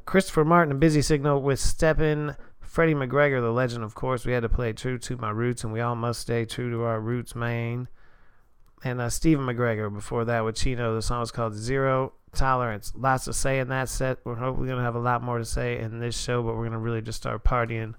[0.05, 2.35] Christopher Martin and Busy Signal with Steppin'.
[2.59, 4.25] Freddie McGregor, the legend, of course.
[4.25, 6.83] We had to play true to my roots, and we all must stay true to
[6.83, 7.87] our roots, man.
[8.83, 10.95] And uh, Stephen McGregor before that with Chino.
[10.95, 12.93] The song was called Zero Tolerance.
[12.95, 14.19] Lots to say in that set.
[14.23, 16.61] We're hopefully going to have a lot more to say in this show, but we're
[16.61, 17.95] going to really just start partying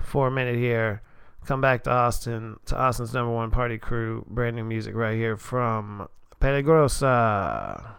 [0.00, 1.02] for a minute here.
[1.46, 4.24] Come back to Austin, to Austin's number one party crew.
[4.28, 6.08] Brand new music right here from
[6.40, 7.96] Peligrosa.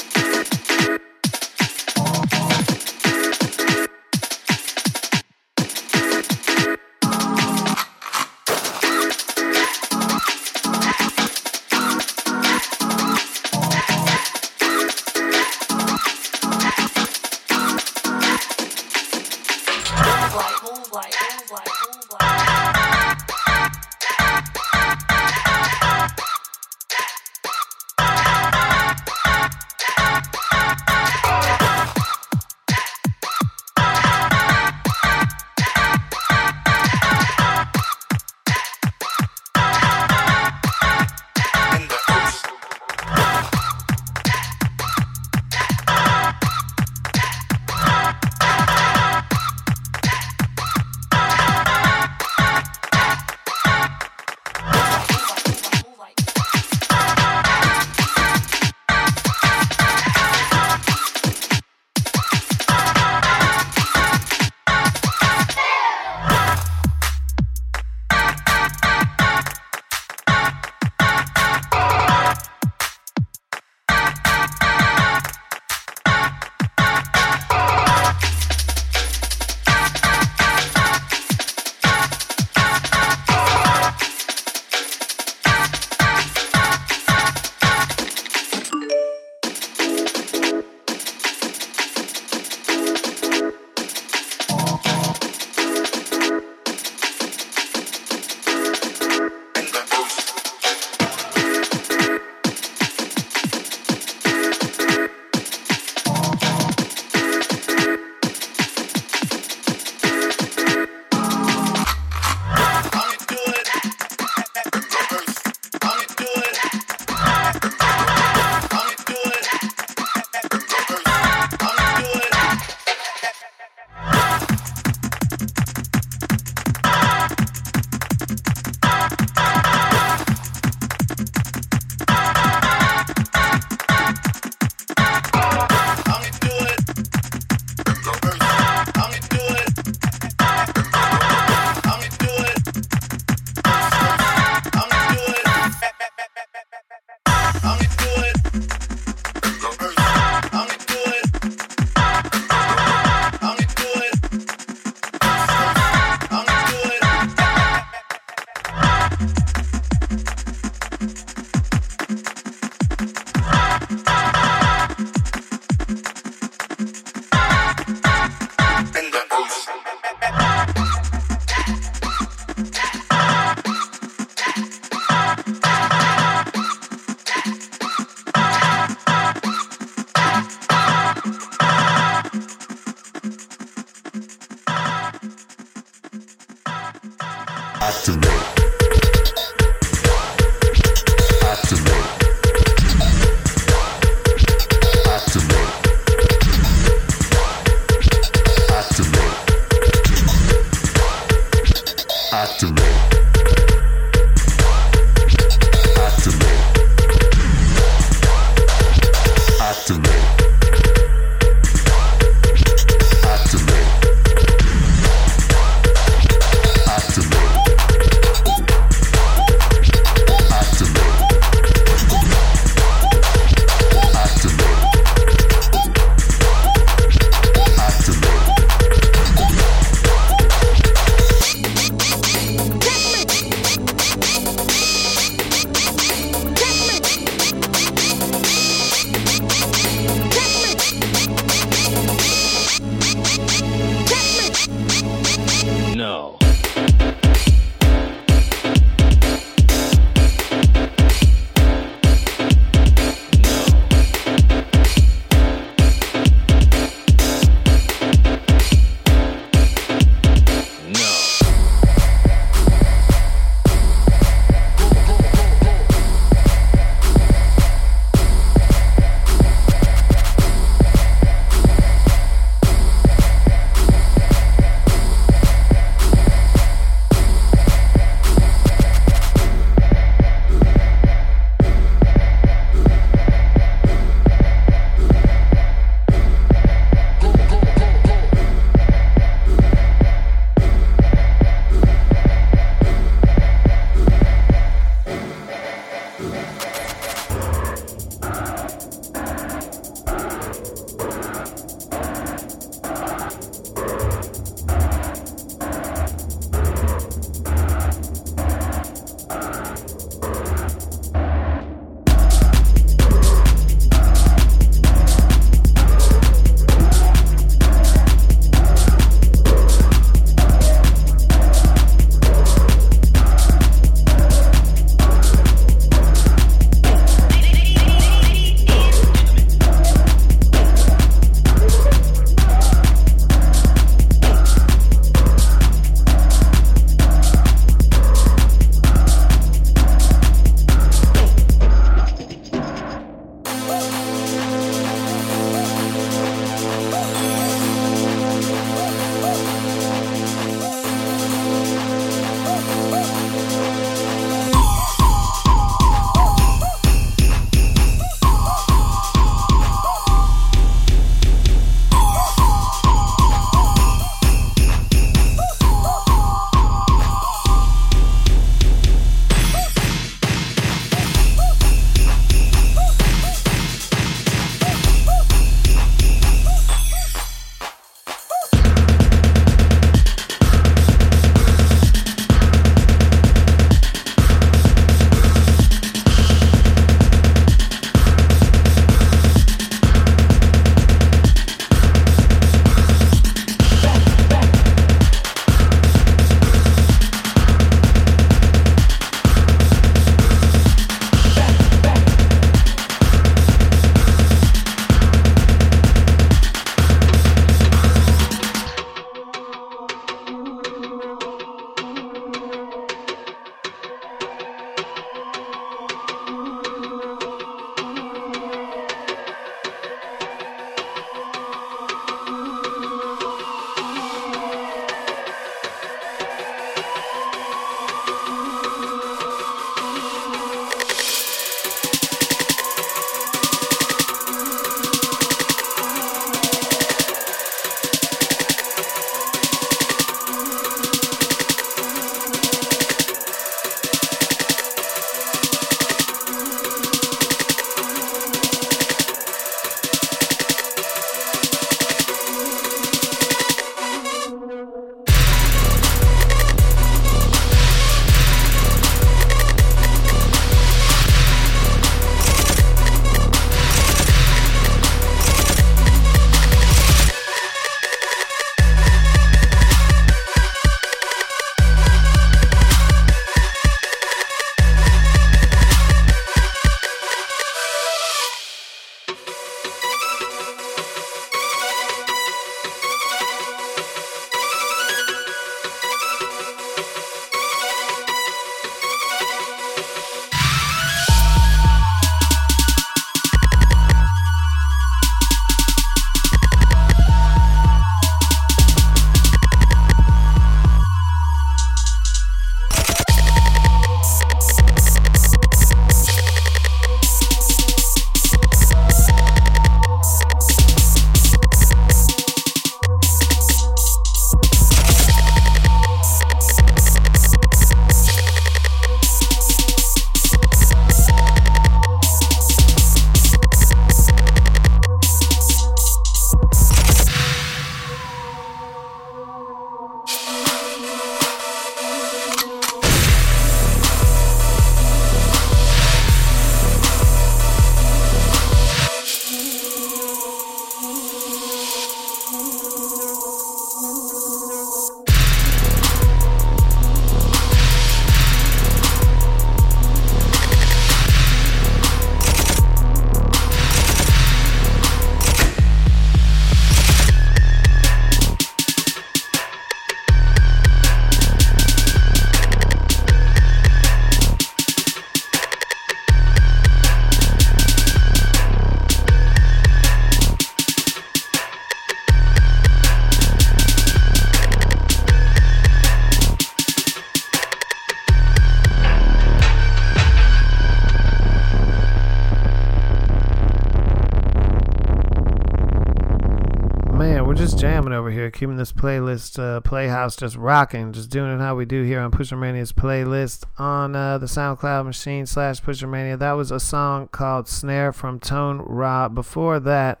[588.24, 592.00] Here, keeping this playlist, uh, Playhouse just rocking, just doing it how we do here
[592.00, 596.16] on Pusher Mania's playlist on uh, the SoundCloud machine slash Pusher Mania.
[596.16, 599.08] That was a song called Snare from Tone Ra.
[599.08, 600.00] Before that,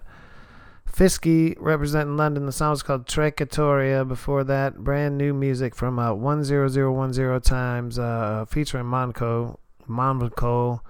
[0.90, 2.46] Fisky representing London.
[2.46, 4.08] The song was called Trecatoria.
[4.08, 9.58] Before that, brand new music from uh, 10010 times uh, featuring Monco.
[9.86, 10.80] Monco.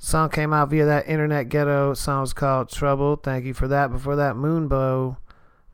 [0.00, 1.92] Song came out via that internet ghetto.
[1.94, 3.16] Song was called Trouble.
[3.16, 3.90] Thank you for that.
[3.90, 5.16] Before that, Moonbow.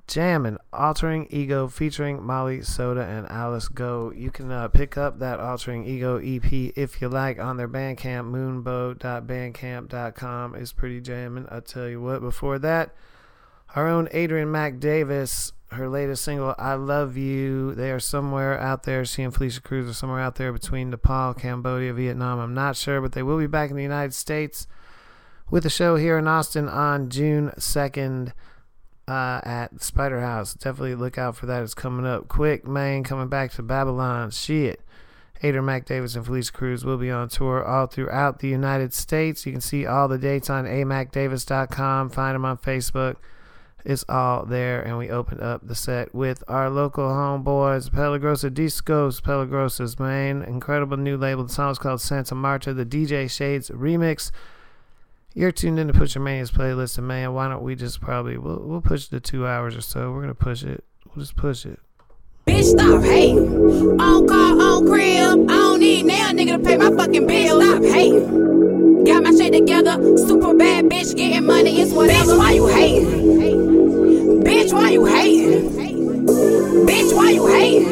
[0.07, 4.13] Jammin', Altering Ego featuring Molly Soda and Alice Go.
[4.15, 8.31] You can uh, pick up that Altering Ego EP if you like on their Bandcamp,
[8.31, 10.55] moonbow.bandcamp.com.
[10.55, 12.21] It's pretty jamming, I tell you what.
[12.21, 12.95] Before that,
[13.75, 17.75] our own Adrian Mac Davis, her latest single, I Love You.
[17.75, 19.07] They are somewhere out there.
[19.07, 22.39] She and Felicia Cruz are somewhere out there between Nepal, Cambodia, Vietnam.
[22.39, 24.67] I'm not sure, but they will be back in the United States
[25.51, 28.33] with a show here in Austin on June 2nd
[29.09, 30.55] uh, at Spider House.
[30.55, 31.63] Definitely look out for that.
[31.63, 32.67] It's coming up quick.
[32.67, 34.31] Maine coming back to Babylon.
[34.31, 34.81] Shit.
[35.43, 39.45] Adrian Mac Davis and Felicia Cruz will be on tour all throughout the United States.
[39.45, 42.11] You can see all the dates on amacdavis.com.
[42.11, 43.17] Find them on Facebook.
[43.85, 44.81] It's all there.
[44.81, 50.43] And we opened up the set with our local homeboys, Peligrosa Discos, Peligrosas, man.
[50.43, 51.45] Incredible new label.
[51.45, 54.31] The song is called Santa Marta, the DJ Shades remix.
[55.37, 58.61] You're tuned in to Pusher Mania's playlist, and man, why don't we just probably we'll
[58.63, 60.13] we'll push the two hours or so.
[60.13, 60.85] We're gonna push it.
[61.07, 61.81] We'll just push it.
[62.47, 64.01] Bitch, stop hating.
[64.01, 65.51] On call, on crib.
[65.51, 67.61] I don't need nail nigga to pay my fucking bill.
[67.61, 69.05] Stop hating.
[69.05, 70.17] Got my shit together.
[70.19, 71.81] Super bad bitch getting money.
[71.81, 72.31] It's whatever.
[72.31, 74.45] Bitch, why you hating?
[74.45, 75.94] Bitch, why you hating?
[76.75, 77.87] Bitch, why you hating?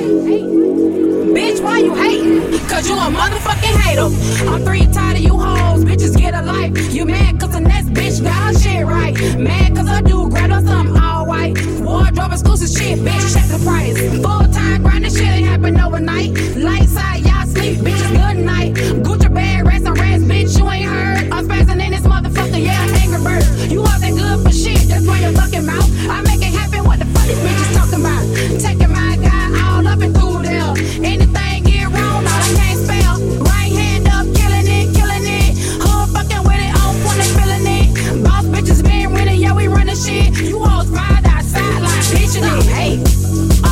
[1.33, 2.59] Bitch, why you hating?
[2.69, 4.11] Cause you a motherfucking hater.
[4.51, 5.85] I'm three tired of you hoes.
[5.85, 6.93] Bitches get a life.
[6.93, 9.15] You mad cause the next bitch got her shit right.
[9.39, 11.55] Mad cause her dude grabbed her something all white.
[11.79, 13.33] Wardrobe exclusive shit, bitch.
[13.33, 13.97] Check the price.
[14.17, 16.33] Full time grinding shit ain't happen overnight.
[16.57, 18.11] Lights out, y'all sleep, bitches.
[18.11, 18.75] Good night.
[18.75, 20.59] Gucci bag, rest and rest, bitch.
[20.59, 21.31] You ain't heard.
[21.31, 22.61] I'm spazzing in this motherfucker.
[22.61, 23.45] Yeah, angry bird.
[23.71, 24.89] You that good for shit.
[24.89, 25.89] That's why your fucking mouth.
[26.11, 26.83] I make it happen.
[26.85, 27.62] What the fuck these bitches
[27.93, 28.60] talking about?
[28.60, 30.73] Taking my guy all up and through there.
[31.05, 33.20] Anything get wrong, all I can't spell.
[33.44, 35.56] Right hand up, killing it, killing it.
[35.82, 38.24] Hood fucking with it, on point and feeling it.
[38.24, 40.40] Boss bitches been winning, yeah, we running shit.
[40.40, 42.40] You hoes ride outside like bitches.
[42.40, 43.01] Stop hate.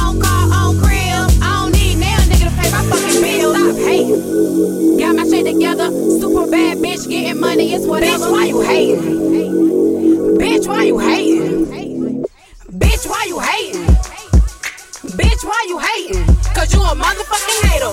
[0.00, 1.30] On call, on crib.
[1.42, 3.54] I don't need nail nigga to pay my fucking bill.
[3.54, 5.00] Stop hate.
[5.00, 5.88] Got my shit together.
[6.20, 8.26] Super bad bitch getting money, it's whatever.
[8.26, 9.20] Bitch, why you hating?
[10.38, 11.66] Bitch, why you hating?
[12.70, 14.09] Bitch, why you hating?
[15.40, 16.26] Bitch, why you hating?
[16.52, 17.92] Cause you a motherfucking hater.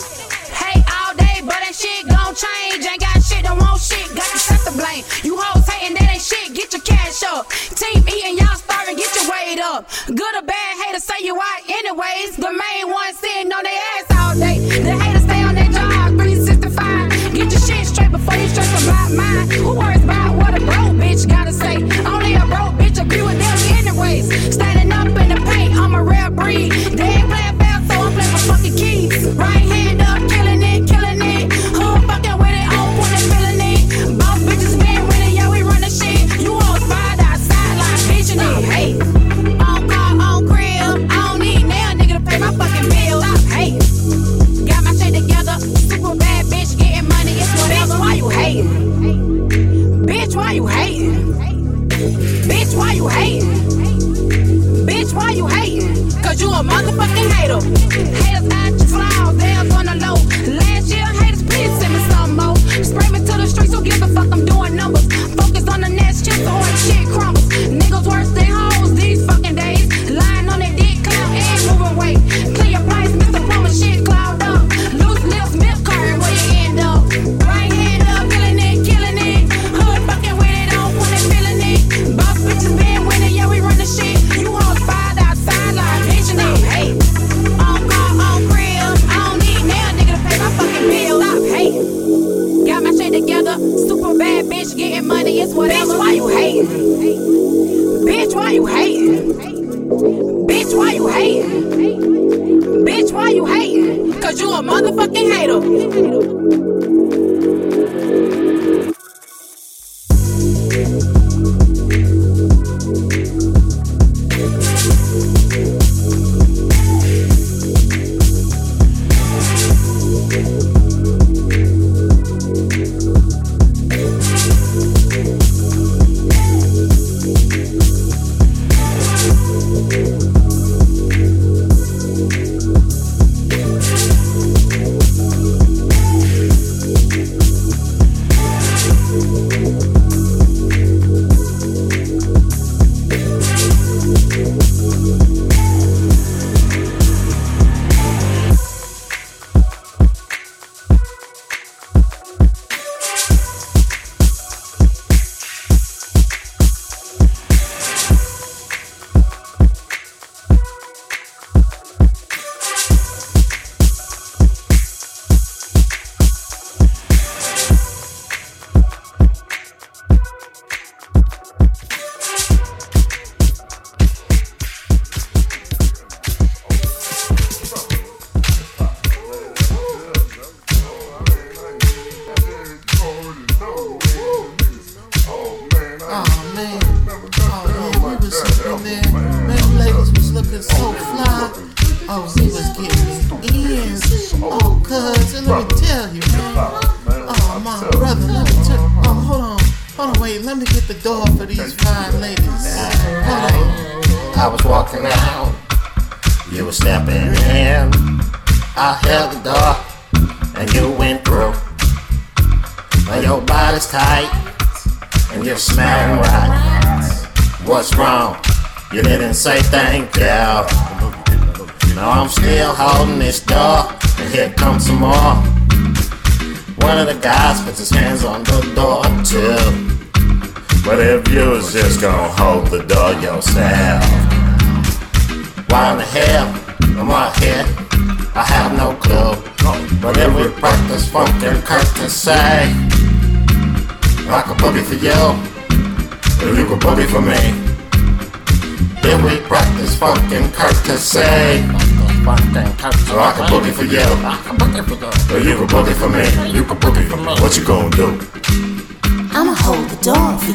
[0.51, 2.83] Hate all day, but that shit gon' change.
[2.85, 5.03] Ain't got shit, don't want shit, got yourself to blame.
[5.23, 7.47] You hoes hating, that ain't shit, get your cash up.
[7.71, 9.87] Team eating, y'all starving, get your weight up.
[10.07, 12.35] Good or bad, haters say you out anyways.
[12.35, 14.59] The main one sitting on their ass all day.
[14.83, 17.31] The haters stay on their job, 365.
[17.31, 19.47] Get your shit straight before you stress about mine.
[19.55, 21.79] Who worries about what a broke bitch gotta say?
[22.03, 24.51] Only a broke bitch agree with them anyways.
[24.51, 26.71] Standing up in the paint, I'm a rare breed.
[26.97, 27.36] They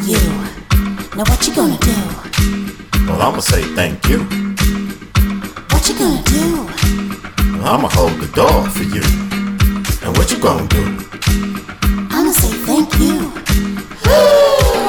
[0.05, 0.19] you.
[1.17, 1.97] Now what you gonna do?
[3.07, 4.21] Well, I'ma say thank you.
[5.71, 6.69] What you gonna do?
[7.63, 9.03] I'ma hold the door for you.
[10.05, 10.85] And what you gonna do?
[12.11, 13.33] I'ma say thank you.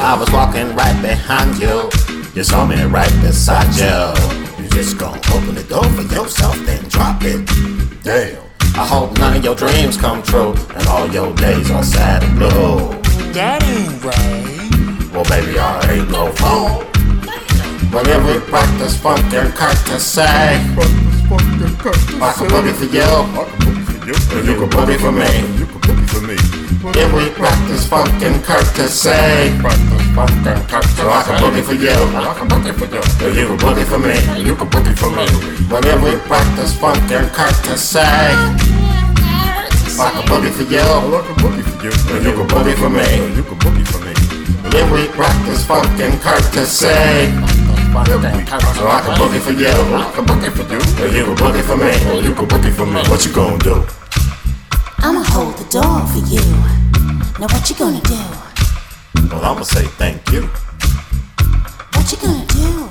[0.02, 1.90] I was walking right behind you.
[2.34, 4.62] You saw me right beside you.
[4.62, 7.46] You just gonna open the door for yourself, then drop it.
[8.02, 8.42] Damn.
[8.76, 12.38] I hope none of your dreams come true and all your days are sad and
[12.38, 13.00] blue.
[13.32, 14.53] That ain't right.
[15.14, 16.82] Well, baby, I ain't no fool.
[17.92, 20.58] But we practice funk and courtesy, I
[22.34, 23.22] can boogie for you,
[24.34, 25.30] and you can boogie for me.
[27.14, 29.12] We practice funk and courtesy, so
[31.08, 34.18] I can boogie for you, and you can boogie for me.
[34.42, 35.26] You can boogie for me.
[35.70, 38.02] But we practice funk and courtesy, I
[40.10, 40.82] can boogie for you,
[42.10, 43.06] and you can boogie for me.
[43.36, 44.13] You can boogie for me.
[44.74, 46.88] Yeah, we practice fucking and courtesy.
[46.88, 51.76] I can boogie for you, I can boogie for you, or you can boogie for
[51.76, 53.00] me, or you can boogie for me.
[53.08, 53.86] What you gonna do?
[54.98, 56.42] I'ma hold the door for you.
[57.38, 58.18] Now what you gonna do?
[59.30, 60.42] Well, I'ma say thank you.
[61.92, 62.90] What you gonna do?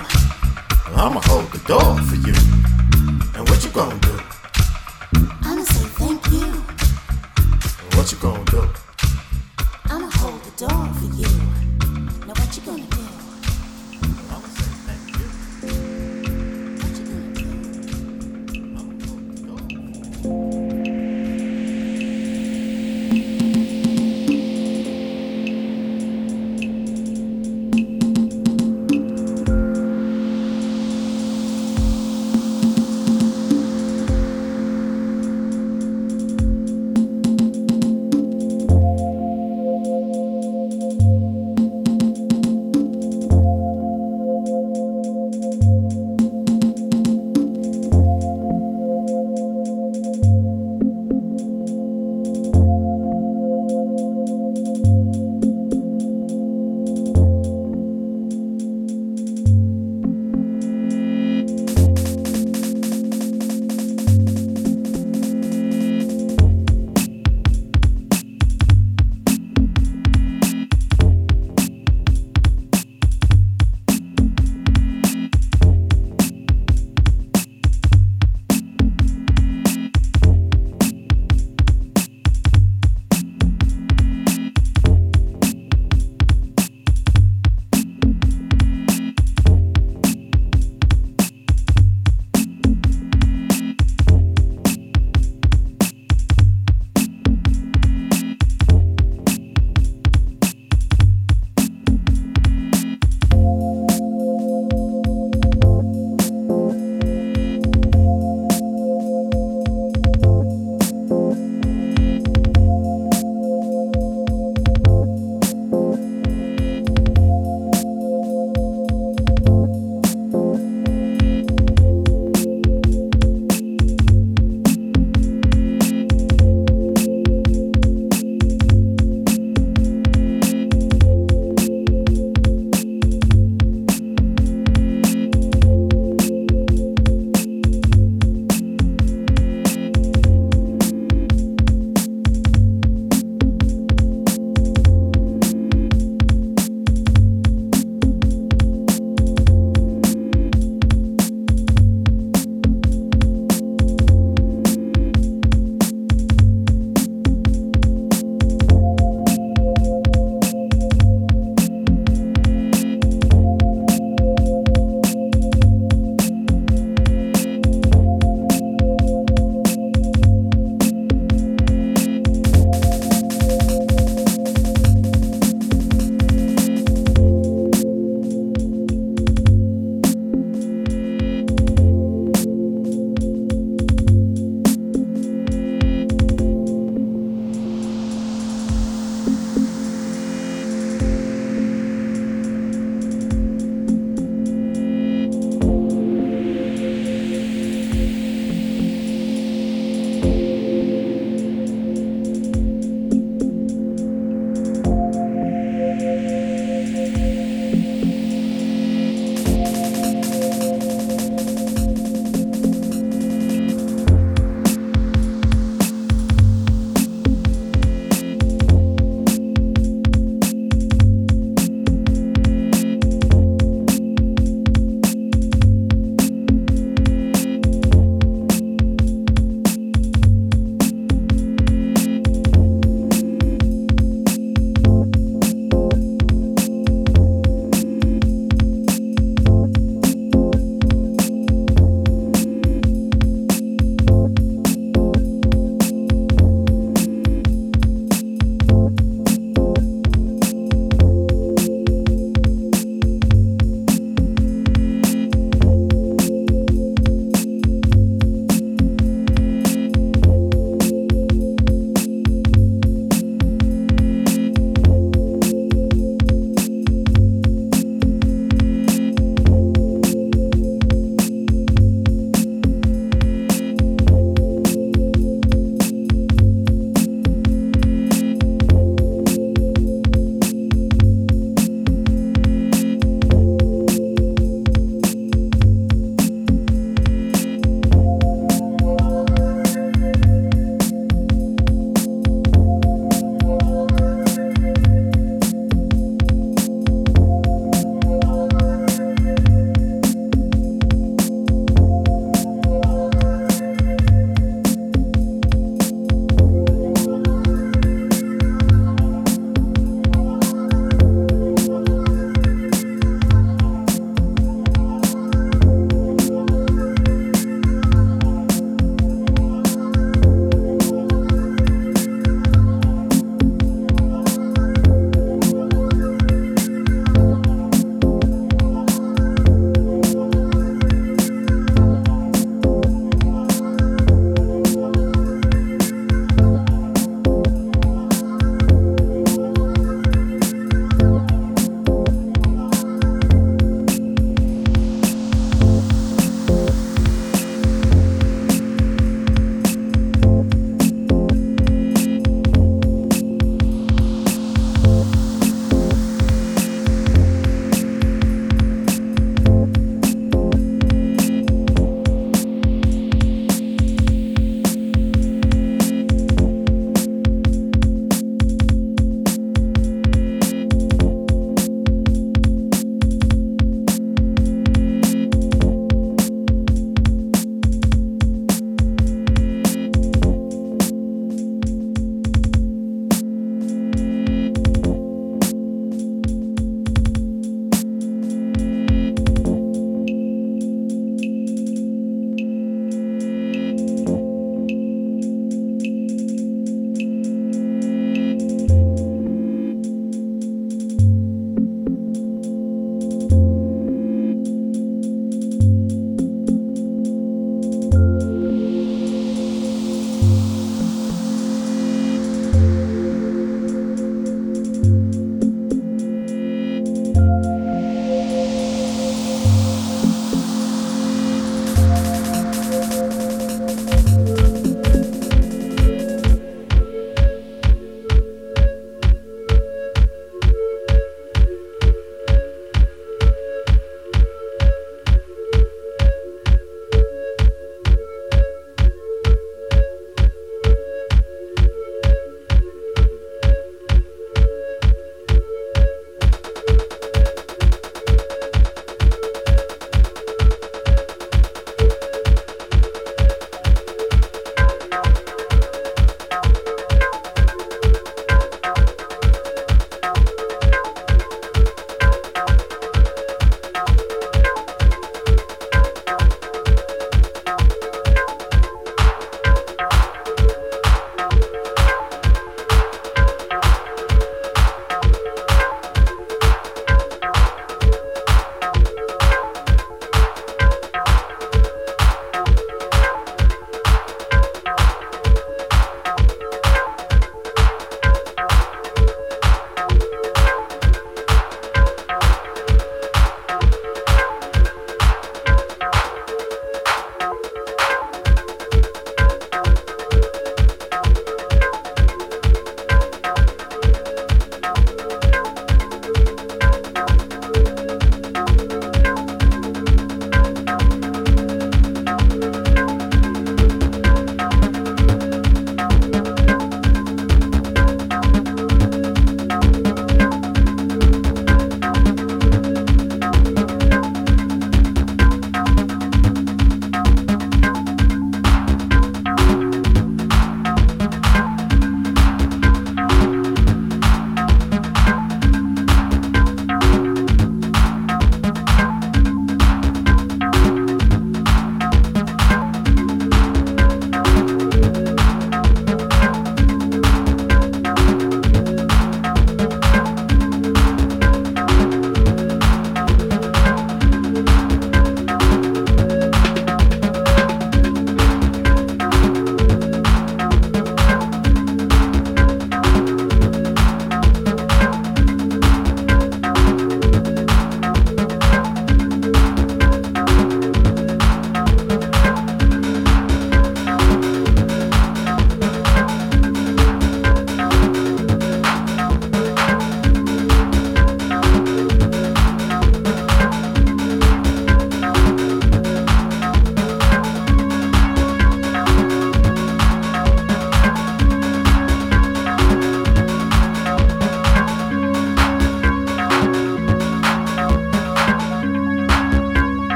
[0.87, 2.35] Well, I'ma hold the door for you.
[3.35, 4.19] And what you gonna do?
[5.43, 6.47] I'ma say thank you.
[7.97, 8.82] What you gonna do?